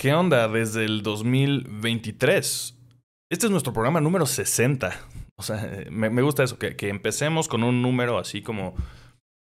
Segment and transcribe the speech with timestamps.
[0.00, 2.74] ¿qué onda desde el 2023?
[3.30, 4.98] Este es nuestro programa número 60.
[5.36, 8.74] O sea, me, gusta eso, que, empecemos con un número así como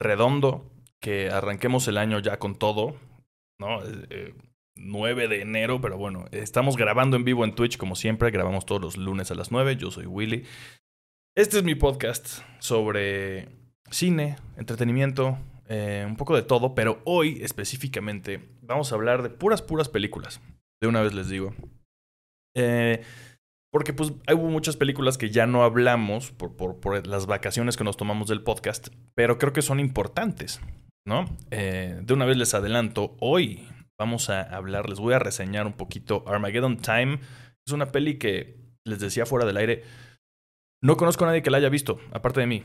[0.01, 0.69] redondo,
[1.01, 2.97] que arranquemos el año ya con todo,
[3.61, 3.83] ¿no?
[4.75, 8.67] 9 eh, de enero, pero bueno, estamos grabando en vivo en Twitch como siempre, grabamos
[8.67, 10.45] todos los lunes a las 9, yo soy Willy.
[11.37, 13.49] Este es mi podcast sobre
[13.93, 15.39] cine, entretenimiento,
[15.69, 20.41] eh, un poco de todo, pero hoy específicamente vamos a hablar de puras, puras películas.
[20.81, 21.55] De una vez les digo.
[22.57, 23.03] Eh,
[23.73, 27.97] porque pues hubo muchas películas que ya no hablamos por, por, las vacaciones que nos
[27.97, 30.61] tomamos del podcast, pero creo que son importantes,
[31.07, 31.25] ¿no?
[31.51, 33.67] Eh, de una vez les adelanto, hoy
[33.99, 37.21] vamos a hablar, les voy a reseñar un poquito Armageddon Time.
[37.67, 39.85] Es una peli que, les decía fuera del aire,
[40.83, 42.65] no conozco a nadie que la haya visto, aparte de mí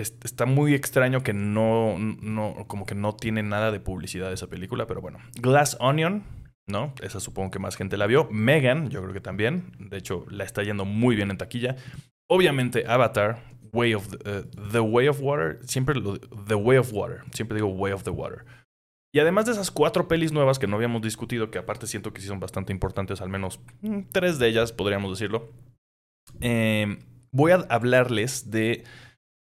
[0.00, 4.86] está muy extraño que no, no, como que no tiene nada de publicidad esa película,
[4.86, 5.18] pero bueno.
[5.40, 6.24] Glass Onion,
[6.66, 6.94] ¿no?
[7.02, 8.28] Esa supongo que más gente la vio.
[8.30, 9.72] Megan, yo creo que también.
[9.78, 11.76] De hecho, la está yendo muy bien en taquilla.
[12.28, 17.22] Obviamente, Avatar, Way of the, uh, Way of Water, siempre lo, The Way of Water,
[17.32, 18.44] siempre digo Way of the Water.
[19.12, 22.20] Y además de esas cuatro pelis nuevas que no habíamos discutido, que aparte siento que
[22.20, 25.50] sí son bastante importantes, al menos mm, tres de ellas podríamos decirlo,
[26.40, 26.98] eh,
[27.32, 28.84] voy a hablarles de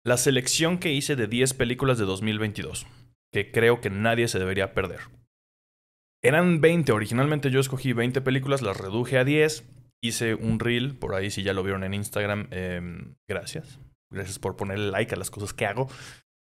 [0.05, 2.87] la selección que hice de 10 películas de 2022,
[3.33, 5.01] que creo que nadie se debería perder.
[6.23, 9.65] Eran 20, originalmente yo escogí 20 películas, las reduje a 10,
[10.03, 13.79] hice un reel, por ahí si ya lo vieron en Instagram, em, gracias.
[14.11, 15.89] Gracias por ponerle like a las cosas que hago.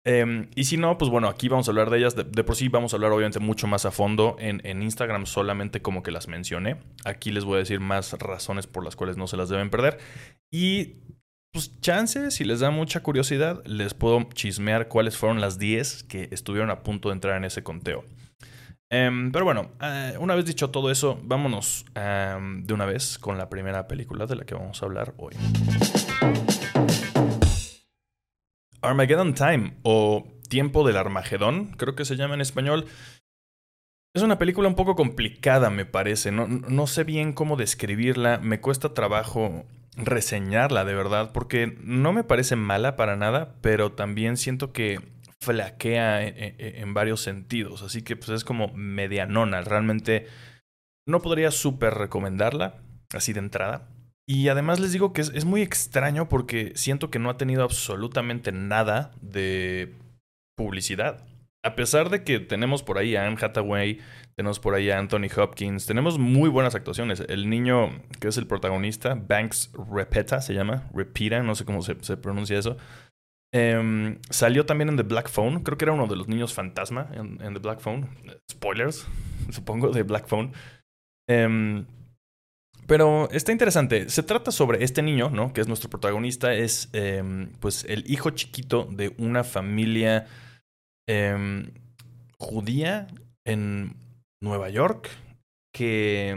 [0.07, 2.15] Em, y si no, pues bueno, aquí vamos a hablar de ellas.
[2.15, 4.37] De, por sí vamos a hablar obviamente mucho más a fondo.
[4.39, 6.77] En, en, Instagram solamente como que las mencioné.
[7.05, 9.99] Aquí les voy a decir más razones por las cuales no se las deben perder.
[10.53, 10.97] Y
[11.55, 16.29] pues chances, si les da mucha curiosidad, les puedo chismear cuáles fueron las 10 que
[16.33, 18.05] estuvieron a punto de entrar en ese conteo.
[18.91, 23.39] Em, pero bueno, eh, una vez dicho todo eso, vámonos em, de una vez con
[23.39, 25.35] la primera película de la que vamos a hablar hoy.
[28.83, 32.87] Armageddon Time o Tiempo del Armagedón, creo que se llama en español.
[34.13, 36.33] Es una película un poco complicada, me parece.
[36.33, 38.39] No, no sé bien cómo describirla.
[38.39, 39.67] Me cuesta trabajo
[39.97, 45.01] reseñarla de verdad, porque no me parece mala para nada, pero también siento que
[45.41, 50.27] flaquea en, varios sentidos, así que pues es como medianona, realmente
[51.07, 52.77] no podría súper recomendarla,
[53.13, 53.89] así de entrada.
[54.27, 58.53] Y además les digo que es muy extraño porque siento que no ha tenido absolutamente
[58.53, 59.93] nada de
[60.57, 61.23] publicidad.
[61.65, 63.99] A pesar de que tenemos por ahí a Anne Hathaway,
[64.37, 65.87] tenemos por ahí a Anthony Hopkins.
[65.87, 67.21] Tenemos muy buenas actuaciones.
[67.27, 70.91] El niño que es el protagonista, Banks Repeta se llama.
[70.93, 72.77] Repita, no sé cómo se, pronuncia eso.
[73.51, 75.63] Em, salió también en The Black Phone.
[75.63, 78.11] Creo que era uno de los niños fantasma en, The Black Phone.
[78.53, 79.07] Spoilers,
[79.51, 80.53] supongo, de Black Phone.
[81.27, 81.87] Em,
[82.87, 84.11] pero está interesante.
[84.11, 85.55] Se trata sobre este niño, ¿no?
[85.55, 86.53] Que es nuestro protagonista.
[86.53, 90.27] Es em, pues el hijo chiquito de una familia
[92.39, 93.09] judía
[93.47, 93.97] en
[94.43, 95.11] Nueva York,
[95.75, 96.37] que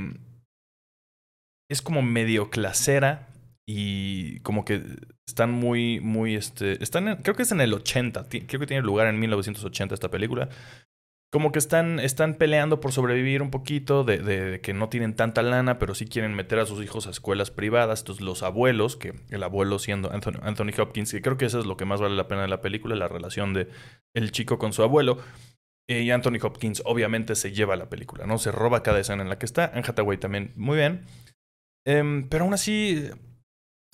[1.70, 3.28] es como medio clasera
[3.68, 4.82] y como que
[5.28, 9.08] están muy, muy, este, están, creo que es en el 80, creo que tiene lugar
[9.08, 10.50] en 1980 esta película.
[11.32, 15.78] Como que están, están peleando por sobrevivir un poquito, de, que no tienen tanta lana,
[15.78, 18.00] pero sí quieren meter a sus hijos a escuelas privadas.
[18.00, 21.76] Entonces los abuelos, que el abuelo siendo Anthony, Hopkins, que creo que eso es lo
[21.76, 23.68] que más vale la pena de la película, la relación de
[24.14, 25.18] el chico con su abuelo,
[25.90, 28.38] y Anthony Hopkins obviamente se lleva la película, ¿no?
[28.38, 29.72] Se roba cada escena en la que está.
[29.74, 31.06] Anne Hathaway también, muy bien.
[31.86, 33.10] Em, pero aún así,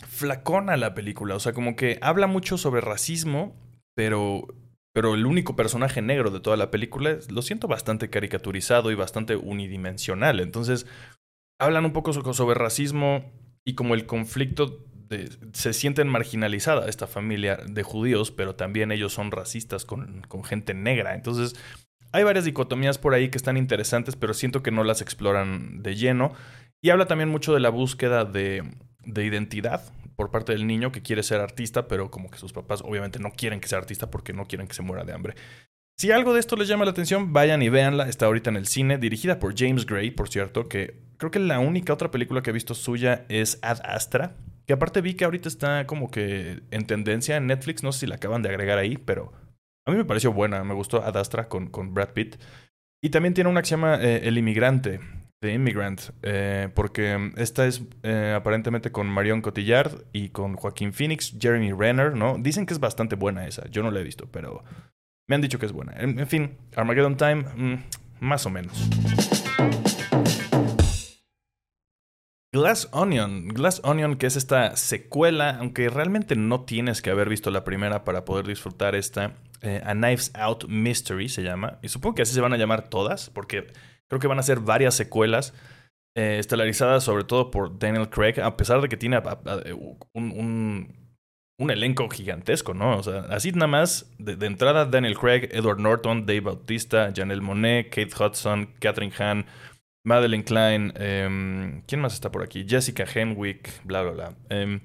[0.08, 1.36] flacona la película.
[1.36, 3.56] O sea, como que habla mucho sobre racismo,
[3.96, 4.48] pero,
[4.94, 9.36] pero el único personaje negro de toda la película lo siento bastante caricaturizado y bastante
[9.36, 10.40] unidimensional.
[10.40, 10.86] Entonces,
[11.60, 13.32] hablan un poco sobre racismo
[13.66, 19.14] y como el conflicto de, se sienten marginalizada esta familia de judíos, pero también ellos
[19.14, 21.16] son racistas con, con gente negra.
[21.16, 21.56] Entonces,
[22.12, 25.96] hay varias dicotomías por ahí que están interesantes, pero siento que no las exploran de
[25.96, 26.34] lleno.
[26.84, 28.64] Y habla también mucho de la búsqueda de,
[29.06, 29.82] de identidad
[30.16, 33.32] por parte del niño que quiere ser artista, pero como que sus papás obviamente no
[33.32, 35.36] quieren que sea artista porque no quieren que se muera de hambre.
[35.98, 38.10] Si algo de esto les llama la atención, vayan y véanla.
[38.10, 41.60] Está ahorita en el cine, dirigida por James Gray, por cierto, que creo que la
[41.60, 45.48] única otra película que he visto suya es Ad Astra, que aparte vi que ahorita
[45.48, 48.98] está como que en tendencia en Netflix, no sé si la acaban de agregar ahí,
[48.98, 49.34] pero
[49.86, 52.38] a mí me pareció buena, me gustó Adastra con, con Brad Pitt.
[53.02, 55.00] Y también tiene una que se llama eh, El Inmigrante,
[55.44, 61.36] The Immigrant, eh, porque esta es eh, aparentemente con Marion Cotillard y con Joaquín Phoenix,
[61.38, 62.38] Jeremy Renner, ¿no?
[62.40, 64.64] Dicen que es bastante buena esa, yo no la he visto, pero
[65.28, 65.96] me han dicho que es buena.
[65.98, 67.84] En, fin, Armageddon Time, mm,
[68.22, 68.90] más o menos.
[72.54, 73.50] Glass Onion.
[73.50, 78.06] Glass Onion, que es esta secuela, aunque realmente no tienes que haber visto la primera
[78.06, 79.34] para poder disfrutar esta.
[79.62, 81.80] Eh, a Knives Out Mystery se llama.
[81.82, 83.68] Y supongo que así se van a llamar todas, porque
[84.10, 85.54] creo que van a ser varias secuelas.
[86.16, 89.20] Eh, estelarizadas sobre todo por Daniel Craig, a pesar de que tiene
[90.14, 90.96] un,
[91.60, 93.00] un, elenco gigantesco, ¿no?
[93.00, 97.90] O sea, así nada más, de, entrada Daniel Craig, Edward Norton, Dave Bautista, Janelle Monet,
[97.90, 99.48] Kate Hudson, Catherine Hahn,
[100.06, 102.64] Madeleine Klein, em, ¿quién más está por aquí?
[102.68, 104.36] Jessica Henwick, bla, bla, bla.
[104.50, 104.82] Em,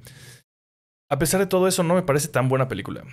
[1.11, 3.05] a pesar de todo eso, no me parece tan buena película.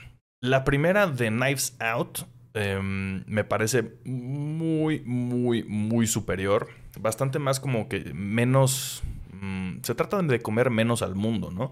[0.42, 2.20] La primera de Knives Out
[2.56, 6.70] em, me parece muy, muy, muy superior.
[7.00, 9.04] Bastante más como que menos...
[9.34, 11.72] Mm, se trata de comer menos al mundo, ¿no?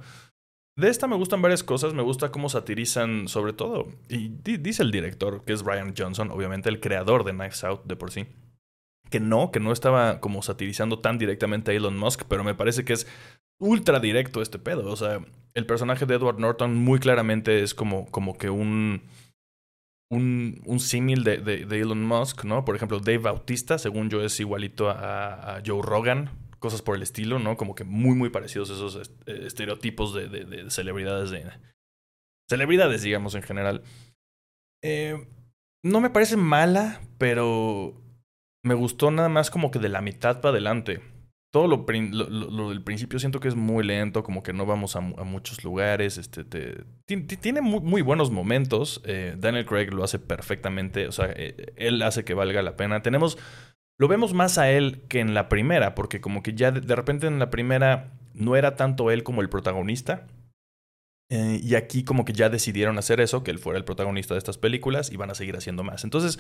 [0.76, 4.90] De esta me gustan varias cosas, me gusta cómo satirizan sobre todo, y dice el
[4.90, 8.26] director, que es Brian Johnson, obviamente el creador de Knives Out de por sí,
[9.12, 12.84] que no, que no estaba como satirizando tan directamente a Elon Musk, pero me parece
[12.84, 13.06] que es
[13.60, 14.92] ultra directo este pedo.
[14.92, 19.04] O sea, el personaje de Edward Norton muy claramente es como, como que un,
[20.14, 22.66] un, un símil de, Elon Musk, ¿no?
[22.66, 26.30] Por ejemplo, Dave Bautista, según yo, es igualito a, Joe Rogan,
[26.60, 27.58] cosas por el estilo, ¿no?
[27.58, 31.52] Como que muy, muy parecidos esos estereotipos de, de, celebridades, de
[32.50, 33.84] celebridades, digamos, en general.
[34.84, 35.28] Eh,
[35.84, 38.02] no me parece mala, pero
[38.64, 41.02] me gustó nada más como que de la mitad para adelante.
[41.54, 45.02] Todo lo, lo, del principio siento que es muy lento, como que no vamos a,
[45.02, 46.18] muchos lugares.
[46.18, 46.44] Este,
[47.06, 49.04] tiene muy, buenos momentos.
[49.06, 51.08] Eh, Daniel Craig lo hace perfectamente.
[51.08, 53.04] O sea, eh, él hace que valga la pena.
[53.04, 53.38] Tenemos.
[54.00, 57.28] Lo vemos más a él que en la primera, porque como que ya de, repente
[57.28, 60.26] en la primera no era tanto él como el protagonista.
[61.30, 64.40] Eh, y aquí como que ya decidieron hacer eso, que él fuera el protagonista de
[64.40, 66.04] estas películas y van a seguir haciendo más.
[66.04, 66.40] Entonces,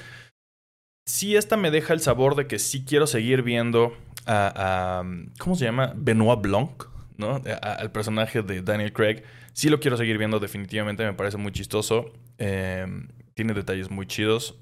[1.05, 3.95] sí esta me deja el sabor de que sí quiero seguir viendo
[4.25, 5.03] a,
[5.39, 5.93] ¿cómo se llama?
[5.95, 6.85] Benoit Blanc,
[7.17, 7.41] ¿no?
[7.61, 9.23] al personaje de Daniel Craig.
[9.53, 12.11] Sí lo quiero seguir viendo, definitivamente me parece muy chistoso.
[12.37, 14.59] Em, tiene detalles muy chidos.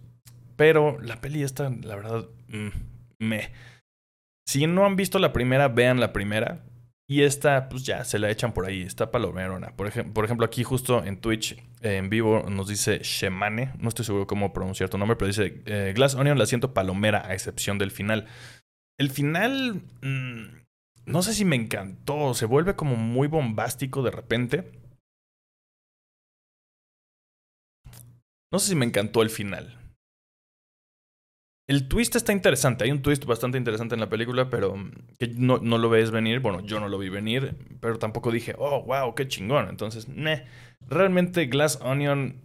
[0.56, 2.70] Pero la peli esta, la verdad, mm,
[3.20, 3.50] me...
[4.46, 6.64] Si no han visto la primera, vean la primera.
[7.12, 8.84] Y esta, pues ya, se la echan por ahí.
[8.84, 9.76] Está palomerona.
[9.76, 13.74] Por, ejemplo, aquí justo en Twitch, en vivo, nos dice Shemane.
[13.80, 17.26] No estoy seguro cómo pronunciar tu nombre, pero dice eh, Glass Onion la siento palomera,
[17.28, 18.28] a excepción del final.
[19.02, 19.82] El final...
[20.04, 20.62] Mm,
[21.08, 22.36] no sé si me encantó.
[22.36, 24.72] Se vuelve como muy bombástico de repente.
[28.54, 29.76] No sé si me encantó el final.
[31.68, 32.84] El twist está interesante.
[32.84, 34.76] Hay un twist bastante interesante en la película, pero
[35.18, 36.40] que no, no, lo ves venir.
[36.40, 39.68] Bueno, yo no lo vi venir, pero tampoco dije, oh, wow, qué chingón.
[39.68, 40.46] Entonces, meh.
[40.88, 42.40] Realmente Glass Onion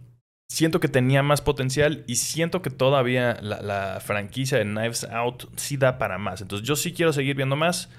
[0.49, 5.77] siento que tenía más potencial y siento que todavía la, franquicia de Knives Out sí
[5.77, 6.41] da para más.
[6.41, 7.89] Entonces, yo sí quiero seguir viendo más,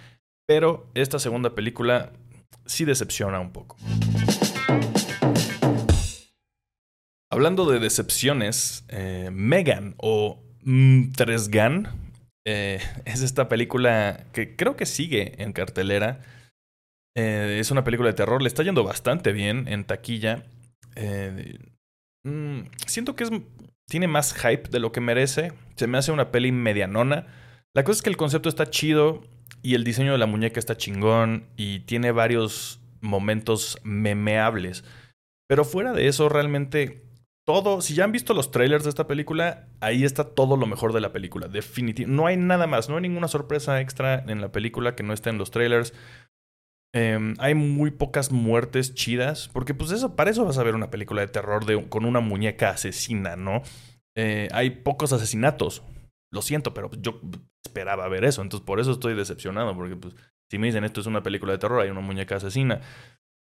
[0.46, 2.12] pero esta segunda película
[2.66, 3.76] sí decepciona un poco.
[7.30, 11.88] Hablando de decepciones, eh, Megan o Mm, Tresgan.
[12.46, 16.20] Eh, es esta película que creo que sigue en cartelera.
[17.16, 18.42] Eh, es una película de terror.
[18.42, 20.44] Le está yendo bastante bien en taquilla.
[20.94, 21.58] Eh,
[22.28, 23.30] mm, siento que es,
[23.86, 25.52] tiene más hype de lo que merece.
[25.76, 27.26] Se me hace una peli medianona.
[27.74, 29.22] La cosa es que el concepto está chido
[29.62, 34.84] y el diseño de la muñeca está chingón y tiene varios momentos memeables.
[35.48, 37.08] Pero fuera de eso, realmente
[37.46, 40.92] todo, si ya han visto los trailers de esta película, ahí está todo lo mejor
[40.92, 41.48] de la película.
[41.48, 42.14] Definitivamente.
[42.14, 45.30] No hay nada más, no hay ninguna sorpresa extra en la película que no esté
[45.30, 45.94] en los trailers.
[46.94, 50.90] Em, hay muy pocas muertes chidas, porque pues eso, para eso vas a ver una
[50.90, 53.62] película de terror de, con una muñeca asesina, ¿no?
[54.16, 55.82] Eh, hay pocos asesinatos.
[56.32, 57.20] Lo siento, pero yo
[57.64, 60.14] esperaba ver eso, entonces por eso estoy decepcionado, porque pues,
[60.50, 62.80] si me dicen esto es una película de terror, hay una muñeca asesina.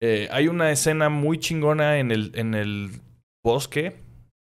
[0.00, 2.90] Eh, hay una escena muy chingona en el, en el
[3.44, 3.96] bosque,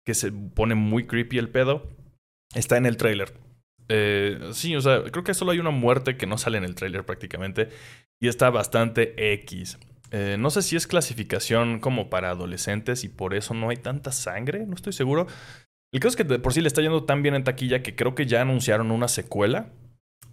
[0.07, 1.91] que se pone muy creepy el pedo,
[2.55, 3.35] está en el trailer.
[3.91, 6.75] Eh, sí, o sea, creo que solo hay una muerte que no sale en el
[6.75, 7.69] trailer prácticamente
[8.21, 9.79] y está bastante X.
[10.11, 14.13] Eh, no sé si es clasificación como para adolescentes y por eso no hay tanta
[14.13, 15.27] sangre, no estoy seguro.
[15.93, 17.95] El caso es que de por sí le está yendo tan bien en taquilla que
[17.95, 19.71] creo que ya anunciaron una secuela.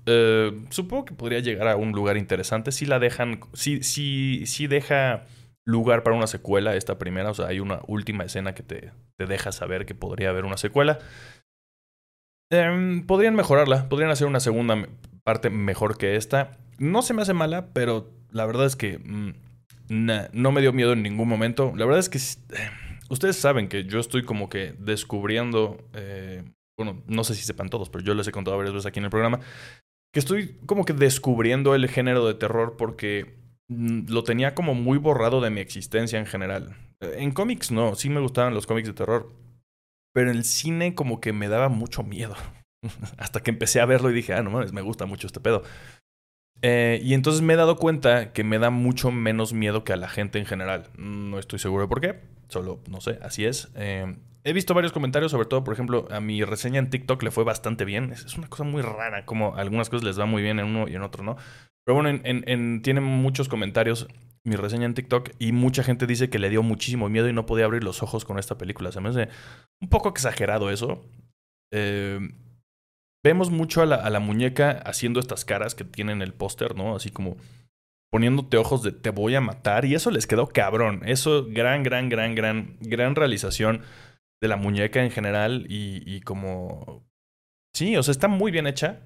[0.06, 4.68] Eh, supongo que podría llegar a un lugar interesante si la dejan, si, si, si
[4.68, 5.26] deja
[5.66, 7.32] lugar para una secuela, esta primera.
[7.32, 10.58] O sea, hay una última escena que te, te deja saber que podría haber una
[10.58, 11.00] secuela.
[12.64, 14.88] Em, podrían mejorarla, podrían hacer una segunda
[15.24, 16.58] parte mejor que esta.
[16.78, 19.34] No se me hace mala, pero la verdad es que mm,
[19.90, 21.74] no me dio miedo en ningún momento.
[21.76, 22.70] La verdad es que eh,
[23.10, 26.44] ustedes saben que yo estoy como que descubriendo, eh,
[26.78, 29.06] bueno, no sé si sepan todos, pero yo les he contado varias veces aquí en
[29.06, 29.40] el programa,
[30.14, 33.36] que estoy como que descubriendo el género de terror porque
[33.68, 36.76] mm, lo tenía como muy borrado de mi existencia en general.
[37.02, 39.32] En cómics no, sí me gustaban los cómics de terror,
[40.16, 42.36] pero el cine como que me daba mucho miedo.
[43.18, 45.62] Hasta que empecé a verlo y dije, ah, no me gusta mucho este pedo.
[46.62, 49.98] Eh, y entonces me he dado cuenta que me da mucho menos miedo que a
[49.98, 50.88] la gente en general.
[50.98, 53.74] No estoy seguro de por qué, solo no sé, así es.
[53.76, 57.32] Eh, he visto varios comentarios, sobre todo, por ejemplo, a mi reseña en TikTok le
[57.32, 58.14] fue bastante bien.
[58.14, 60.96] Es, una cosa muy rara, como algunas cosas les va muy bien en uno y
[60.96, 61.36] en otro no.
[61.84, 64.08] Pero bueno, en, en, tiene muchos comentarios
[64.46, 67.46] mi reseña en TikTok y mucha gente dice que le dio muchísimo miedo y no
[67.46, 68.92] podía abrir los ojos con esta película.
[68.92, 69.28] Se me hace
[69.82, 71.04] un poco exagerado eso.
[71.74, 72.20] Eh,
[73.24, 76.96] vemos mucho a la, muñeca haciendo estas caras que tiene en el póster, ¿no?
[76.96, 77.38] Así como
[78.12, 79.84] poniéndote ojos de te voy a matar.
[79.84, 81.02] Y eso les quedó cabrón.
[81.06, 83.82] Eso, gran, gran, gran, gran, gran realización
[84.42, 85.66] de la muñeca en general.
[85.68, 87.04] Y, y como.
[87.74, 89.02] Sí, o sea, está muy bien hecha.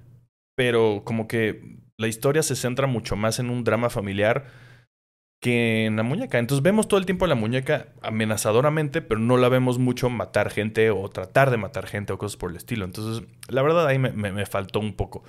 [0.54, 4.69] Pero como que la historia se centra mucho más en un drama familiar
[5.40, 6.38] que en la muñeca.
[6.38, 10.50] Entonces vemos todo el tiempo a la muñeca amenazadoramente, pero no la vemos mucho matar
[10.50, 12.84] gente o tratar de matar gente o cosas por el estilo.
[12.84, 15.24] Entonces, la verdad ahí me, faltó un poco.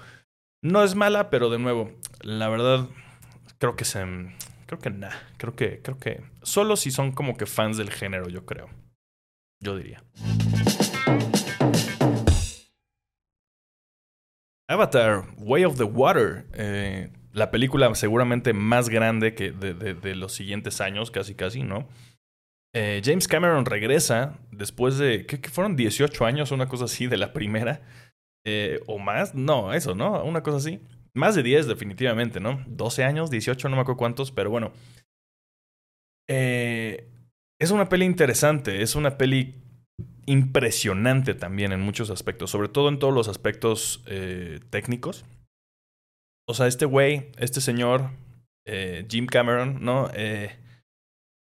[0.62, 1.92] No es mala, pero de nuevo,
[2.22, 2.88] la verdad,
[3.58, 4.06] creo que se.
[4.68, 5.18] Creo que nada.
[5.38, 5.82] Creo que.
[5.82, 6.22] Creo que.
[6.44, 8.70] Solo si son como que fans del género, yo creo.
[9.62, 10.04] Yo diría.
[14.68, 16.46] Avatar, Way of the Water.
[16.54, 21.88] Eh, la película seguramente más grande que de, los siguientes años, casi casi, ¿no?
[22.74, 27.34] Eh, James Cameron regresa después de, ¿qué, fueron 18 años, una cosa así, de la
[27.34, 27.82] primera?
[28.46, 29.36] Eh, ¿O más?
[29.36, 30.24] No, eso, ¿no?
[30.24, 30.82] Una cosa así.
[31.14, 32.64] Más de 10 definitivamente, ¿no?
[32.68, 34.72] 12 años, 18, no me acuerdo cuántos, pero bueno.
[36.30, 37.10] Eh,
[37.60, 39.56] es una peli interesante, es una peli
[40.26, 44.04] impresionante también en muchos aspectos, sobre todo en todos los aspectos
[44.70, 45.26] técnicos.
[46.52, 48.10] O sea, este güey, este señor,
[48.68, 50.12] eh, Jim Cameron, ¿no?
[50.14, 50.54] Eh,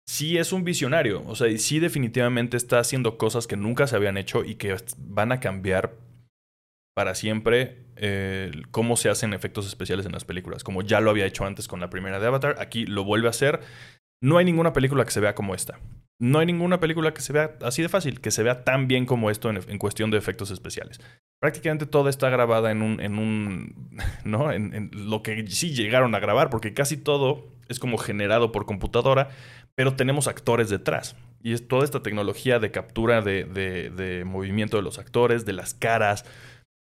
[0.06, 1.24] sí es un visionario.
[1.26, 5.32] O sea, sí definitivamente está haciendo cosas que nunca se habían hecho y que van
[5.32, 5.94] a cambiar
[6.94, 10.66] para siempre eh, cómo se hacen efectos especiales en las películas.
[10.66, 13.30] Como ya lo había hecho antes con la primera de Avatar, aquí lo vuelve a
[13.30, 13.62] hacer.
[14.22, 15.80] No hay ninguna película que se vea como esta.
[16.20, 19.06] No hay ninguna película que se vea así de fácil, que se vea tan bien
[19.06, 21.00] como esto en, cuestión de efectos especiales.
[21.39, 23.89] Prácticamente todo está grabada en un, en un,
[24.25, 24.51] ¿no?
[24.51, 29.29] En, lo que sí llegaron a grabar, porque casi todo es como generado por computadora,
[29.75, 31.15] pero tenemos actores detrás.
[31.44, 35.74] Y es toda esta tecnología de captura de, de, movimiento de los actores, de las
[35.74, 36.25] caras.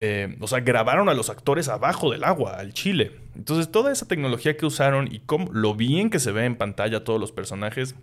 [0.00, 3.16] Eh, o sea, grabaron a los actores abajo del agua, al chile.
[3.34, 7.02] Entonces, toda esa tecnología que usaron y cómo, lo bien que se ve en pantalla
[7.02, 7.96] todos los personajes,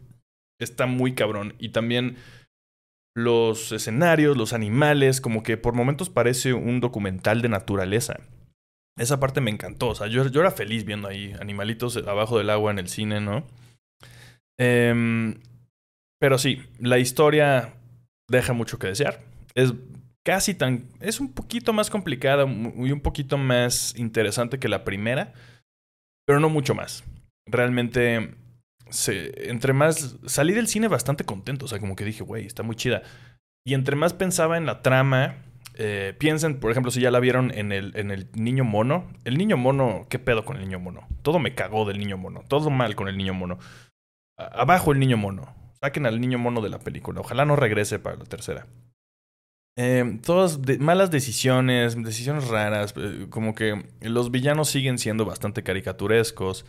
[0.60, 1.56] está muy cabrón.
[1.58, 2.18] Y también
[3.16, 8.20] los escenarios, los animales, como que por momentos parece un documental de naturaleza.
[8.98, 9.90] Esa parte me encantó.
[9.90, 13.22] O sea, yo, yo era feliz viendo ahí animalitos abajo del agua en el cine,
[13.22, 13.46] ¿no?
[14.60, 15.40] Em,
[16.20, 17.74] pero sí, la historia
[18.30, 19.22] deja mucho que desear.
[19.54, 19.74] Es
[20.26, 20.90] casi tan.
[21.00, 25.34] Es un poquito más complicada y un poquito más interesante que la primera,
[26.26, 27.04] pero no mucho más.
[27.48, 28.36] Realmente
[29.12, 32.76] entre más, salí del cine bastante contento, o sea, como que dije, güey, está muy
[32.76, 33.02] chida.
[33.66, 35.38] Y entre más pensaba en la trama,
[35.78, 39.12] eh, piensen, por ejemplo, si ya la vieron en el, en el niño mono.
[39.26, 41.08] El niño mono, ¿qué pedo con el niño mono?
[41.22, 43.60] Todo me cagó del niño mono, todo mal con el niño mono.
[44.38, 45.56] abajo el niño mono.
[45.82, 47.22] Saquen al niño mono de la película.
[47.22, 48.68] Ojalá no regrese para la tercera.
[49.78, 56.66] Eh, todas malas decisiones, decisiones raras, eh, como que los villanos siguen siendo bastante caricaturescos.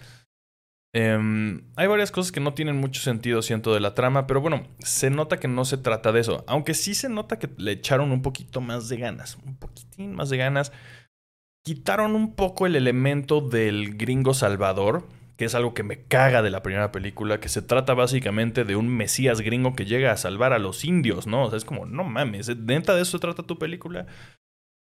[0.99, 4.67] Em, hay varias cosas que no tienen mucho sentido, siento, de la trama, pero bueno,
[4.79, 6.43] se nota que no se trata de eso.
[6.47, 10.31] Aunque sí se nota que le echaron un poquito más de ganas, un poquitín más
[10.31, 10.73] de ganas.
[11.67, 16.49] Quitaron un poco el elemento del gringo salvador, que es algo que me caga de
[16.49, 20.55] la primera película, que se trata básicamente de un mesías gringo que llega a salvar
[20.55, 21.45] a los indios, ¿no?
[21.45, 24.07] O sea, es como, no mames, ¿neta de eso se trata tu película?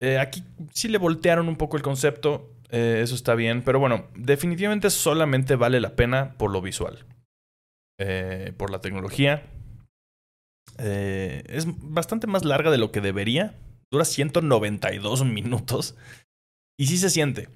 [0.02, 0.42] Eh, aquí
[0.72, 2.50] sí le voltearon un poco el concepto.
[2.72, 3.62] Eh, eso está bien.
[3.62, 7.04] Pero bueno, definitivamente solamente vale la pena por lo visual.
[7.98, 9.44] Eh, por la tecnología.
[10.78, 13.54] es bastante más larga de lo que debería.
[13.90, 15.96] Dura 192 minutos.
[16.78, 17.48] Y sí se siente.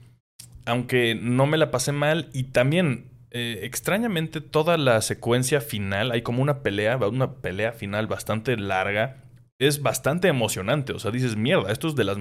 [0.67, 2.29] Aunque no me la pasé mal.
[2.33, 6.13] Y también, extrañamente, toda la secuencia final.
[6.13, 9.26] Hay como una pelea, una pelea final bastante larga
[9.59, 10.93] es bastante emocionante.
[10.93, 12.19] O sea, dices, mierda, esto es de las.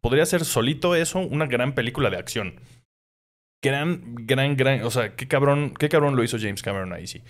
[0.00, 2.60] Podría ser solito eso una gran película de acción.
[3.62, 4.82] Gran, gran, gran.
[4.82, 7.22] O sea, qué cabrón, qué cabrón lo hizo James Cameron ahí, sí.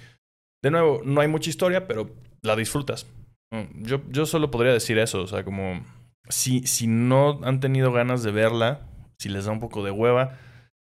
[0.62, 3.07] De nuevo, no hay mucha historia, pero la disfrutas.
[3.50, 5.23] Mm, yo, yo solo podría decir eso.
[5.23, 5.85] O sea, como.
[6.28, 8.87] Si, si no han tenido ganas de verla,
[9.19, 10.38] si les da un poco de hueva,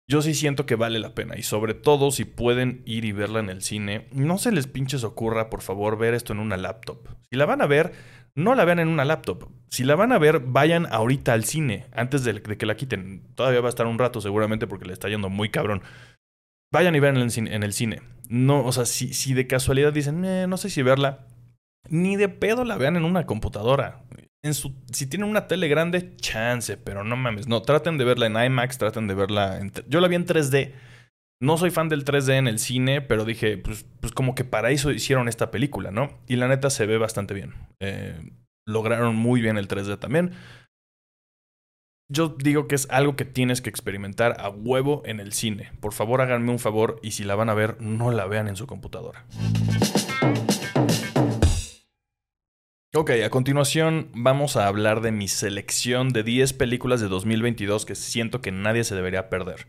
[0.07, 1.35] yo sí siento que vale la pena.
[1.37, 5.03] Y sobre todo si pueden ir y verla en el cine, no se les pinches
[5.03, 7.07] ocurra, por favor, ver esto en una laptop.
[7.31, 7.93] Si la van a ver,
[8.35, 9.49] no la vean en una laptop.
[9.69, 13.23] Si la van a ver, vayan ahorita al cine, antes de, que la quiten.
[13.35, 15.81] Todavía va a estar un rato seguramente porque le está yendo muy cabrón.
[16.71, 18.01] Vayan y vean en el cine.
[18.29, 21.27] No, o sea, si, si de casualidad dicen, eh, no sé si verla,
[21.89, 24.03] ni de pedo la vean en una computadora.
[24.41, 27.47] En su, si tienen una tele grande, chance, pero no mames.
[27.47, 29.71] No, traten de verla en IMAX, traten de verla en...
[29.87, 30.73] Yo la vi en 3D.
[31.43, 34.71] No soy fan del 3D en el cine, pero dije, pues, pues como que para
[34.71, 36.09] eso hicieron esta película, ¿no?
[36.25, 37.53] Y la neta se ve bastante bien.
[37.81, 38.17] Eh,
[38.65, 40.31] lograron muy bien el 3D también.
[42.09, 45.73] Yo digo que es algo que tienes que experimentar a huevo en el cine.
[45.81, 48.55] Por favor, háganme un favor y si la van a ver, no la vean en
[48.55, 49.25] su computadora.
[52.95, 57.95] Ok, a continuación vamos a hablar de mi selección de 10 películas de 2022 que
[57.95, 59.67] siento que nadie se debería perder.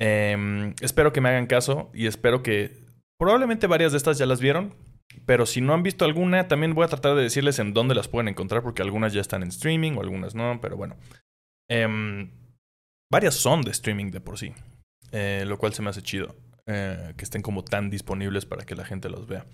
[0.00, 2.76] Em, espero que me hagan caso y espero que
[3.18, 4.74] probablemente varias de estas ya las vieron,
[5.26, 8.08] pero si no han visto alguna, también voy a tratar de decirles en dónde las
[8.08, 10.96] pueden encontrar porque algunas ya están en streaming o algunas no, pero bueno.
[11.68, 12.30] Em,
[13.10, 14.54] varias son de streaming de por sí,
[15.10, 16.36] eh, lo cual se me hace chido,
[16.66, 19.44] eh, que estén como tan disponibles para que la gente los vea.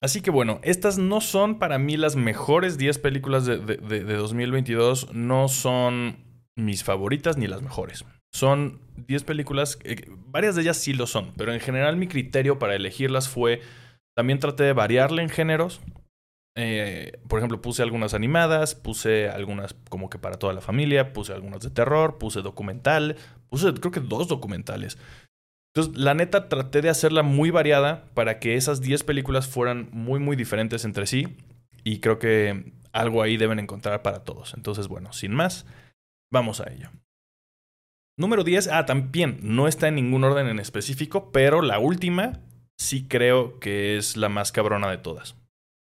[0.00, 5.14] Así que bueno, estas no son para mí las mejores 10 películas de, de 2022,
[5.14, 6.16] no son
[6.56, 8.04] mis favoritas ni las mejores.
[8.32, 12.58] Son 10 películas, eh, varias de ellas sí lo son, pero en general mi criterio
[12.58, 13.60] para elegirlas fue,
[14.16, 15.80] también traté de variarle en géneros.
[16.54, 21.32] Eh, por ejemplo, puse algunas animadas, puse algunas como que para toda la familia, puse
[21.32, 23.16] algunas de terror, puse documental,
[23.48, 24.98] puse creo que dos documentales.
[25.74, 30.20] Entonces, la neta, traté de hacerla muy variada para que esas 10 películas fueran muy,
[30.20, 31.36] muy diferentes entre sí.
[31.82, 34.52] Y creo que algo ahí deben encontrar para todos.
[34.54, 35.66] Entonces, bueno, sin más,
[36.30, 36.90] vamos a ello.
[38.18, 42.40] Número 10, ah, también, no está en ningún orden en específico, pero la última
[42.78, 45.36] sí creo que es la más cabrona de todas.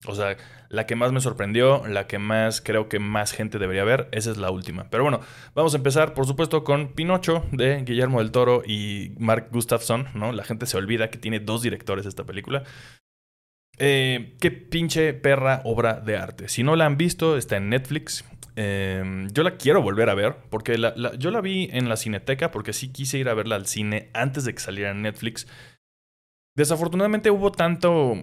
[0.07, 0.37] O sea,
[0.69, 4.31] la que más me sorprendió, la que más creo que más gente debería ver, esa
[4.31, 4.89] es la última.
[4.91, 5.21] Pero bueno,
[5.55, 10.33] vamos a empezar, por supuesto, con Pinocho de Guillermo del Toro y Mark Gustafson, ¿no?
[10.33, 12.65] La gente se olvida que tiene dos directores esta película.
[13.79, 16.49] Eh, qué pinche perra obra de arte.
[16.49, 18.25] Si no la han visto, está en Netflix.
[18.57, 20.79] Em, yo la quiero volver a ver, porque
[21.19, 24.45] yo la vi en la cineteca, porque sí quise ir a verla al cine antes
[24.45, 25.47] de que saliera en Netflix.
[26.57, 28.15] Desafortunadamente hubo tanto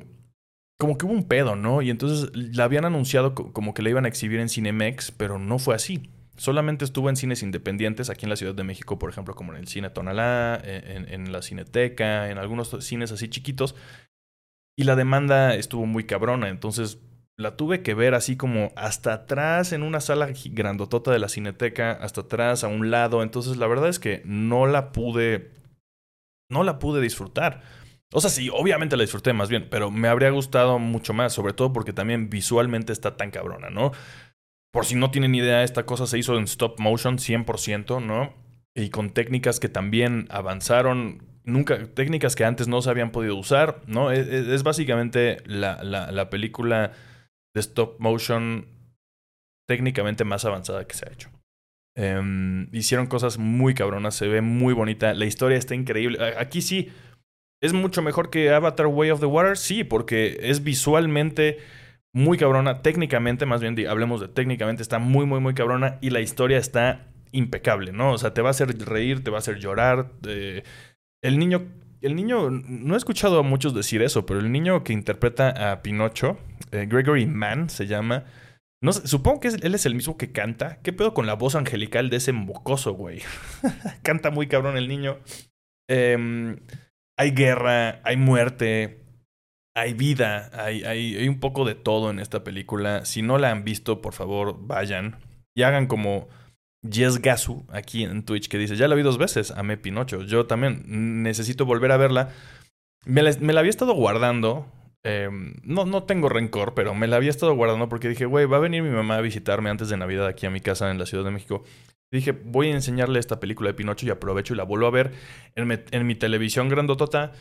[0.80, 1.84] como que hubo un pedo, ¿no?
[1.84, 5.60] Y entonces la habían anunciado como que la iban a exhibir en Cinemex, pero no
[5.60, 6.10] fue así.
[6.36, 9.60] Solamente estuvo en cines independientes aquí en la Ciudad de México, por ejemplo, como en
[9.60, 13.76] el Cine Tonalá, en, en la Cineteca, en algunos cines así chiquitos.
[14.76, 16.98] Y la demanda estuvo muy cabrona, entonces
[17.38, 21.92] la tuve que ver así como hasta atrás en una sala grandotota de la Cineteca,
[21.92, 23.24] hasta atrás, a un lado.
[23.24, 25.52] Entonces la verdad es que no la pude,
[26.50, 27.62] no la pude disfrutar.
[28.12, 31.54] O sea, sí, obviamente la disfruté más bien, pero me habría gustado mucho más, sobre
[31.54, 33.92] todo porque también visualmente está tan cabrona, ¿no?
[34.72, 38.34] Por si no tienen idea, esta cosa se hizo en stop motion 100%, ¿no?
[38.76, 43.82] Y con técnicas que también avanzaron, nunca, técnicas que antes no se habían podido usar,
[43.88, 44.12] ¿no?
[44.12, 46.92] Es, es básicamente la, la película
[47.54, 48.68] de stop motion
[49.68, 51.30] técnicamente más avanzada que se ha hecho.
[51.96, 56.20] Um, hicieron cosas muy cabronas, se ve muy bonita, la historia está increíble.
[56.38, 56.92] Aquí sí,
[57.64, 59.58] ¿Es mucho mejor que Avatar Way of the Water?
[59.58, 61.60] Sí, porque es visualmente
[62.14, 66.20] muy cabrona, técnicamente, más bien hablemos de técnicamente, está muy, muy, muy cabrona y la
[66.20, 68.12] historia está impecable, ¿no?
[68.12, 70.12] O sea, te va a hacer reír, te va a hacer llorar.
[70.28, 70.64] Eh,
[71.24, 71.66] el niño,
[72.04, 75.82] el niño, no he escuchado a muchos decir eso, pero el niño que interpreta a
[75.82, 76.38] Pinocho,
[76.72, 78.26] eh, Gregory Mann se llama.
[78.82, 80.80] No supongo que él es el mismo que canta.
[80.84, 83.22] ¿Qué pedo con la voz angelical de ese mocoso, güey?
[84.04, 85.20] canta muy cabrón el niño.
[85.90, 86.58] Eh,
[87.18, 89.04] hay guerra, hay muerte,
[89.76, 93.06] hay vida, hay, un poco de todo en esta película.
[93.06, 95.18] Si no la han visto, por favor, vayan
[95.56, 96.28] y hagan como
[96.90, 100.24] Jess Gasu aquí en Twitch que dice, ya la vi dos veces, amé Pinocho.
[100.24, 100.84] Yo también
[101.24, 102.30] necesito volver a verla.
[103.06, 104.66] Me la, me la había estado guardando.
[105.06, 108.58] Em, no, no tengo rencor, pero me la había estado guardando porque dije, güey, va
[108.58, 111.06] a venir mi mamá a visitarme antes de Navidad aquí a mi casa en la
[111.06, 111.64] Ciudad de México.
[112.14, 115.12] Dije, voy a enseñarle esta película de Pinocho y aprovecho y la vuelvo a ver
[115.56, 117.32] en, mi televisión grandotota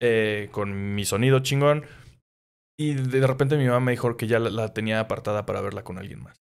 [0.00, 1.84] eh, con mi sonido chingón.
[2.78, 5.98] Y de repente mi mamá me dijo que ya la, tenía apartada para verla con
[5.98, 6.40] alguien más.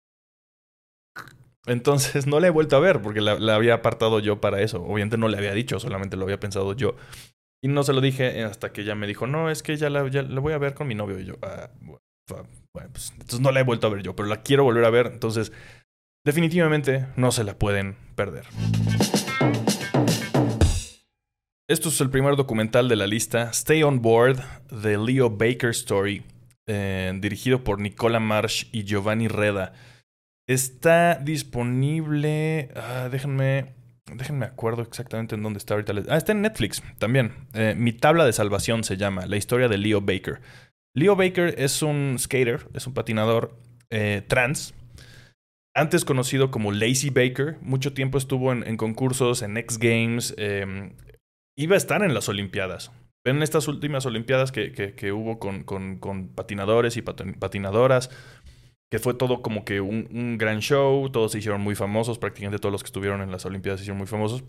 [1.66, 4.84] Entonces no la he vuelto a ver porque la, había apartado yo para eso.
[4.84, 6.96] Obviamente no le había dicho, solamente lo había pensado yo.
[7.62, 10.04] Y no se lo dije hasta que ella me dijo, no, es que ya la,
[10.04, 11.20] voy a ver con mi novio.
[11.20, 11.70] Y yo, ah,
[12.82, 15.08] pues entonces no la he vuelto a ver yo, pero la quiero volver a ver.
[15.08, 15.54] Entonces
[16.26, 18.46] Definitivamente no se la pueden perder.
[21.68, 26.24] Esto es el primer documental de la lista, Stay on Board, The Leo Baker Story,
[26.66, 29.74] eh, dirigido por Nicola Marsh y Giovanni Reda.
[30.48, 32.70] Está disponible.
[32.76, 33.76] Ah, déjenme.
[34.14, 35.94] Déjenme acuerdo exactamente en dónde está ahorita.
[36.10, 37.34] Ah, está en Netflix también.
[37.54, 39.26] Eh, Mi tabla de salvación se llama.
[39.26, 40.42] La historia de Leo Baker.
[40.96, 43.58] Leo Baker es un skater, es un patinador
[43.90, 44.76] eh, trans.
[45.76, 50.36] Antes conocido como Lazy Baker, mucho tiempo estuvo en, concursos, en X Games.
[50.38, 50.96] Em,
[51.58, 52.92] iba a estar en las Olimpiadas.
[53.26, 58.12] En estas últimas Olimpiadas que, hubo con, con, patinadores y patinadoras,
[58.94, 62.72] que fue todo como que un, gran show, todos se hicieron muy famosos, prácticamente todos
[62.72, 64.44] los que estuvieron en las Olimpiadas se hicieron muy famosos.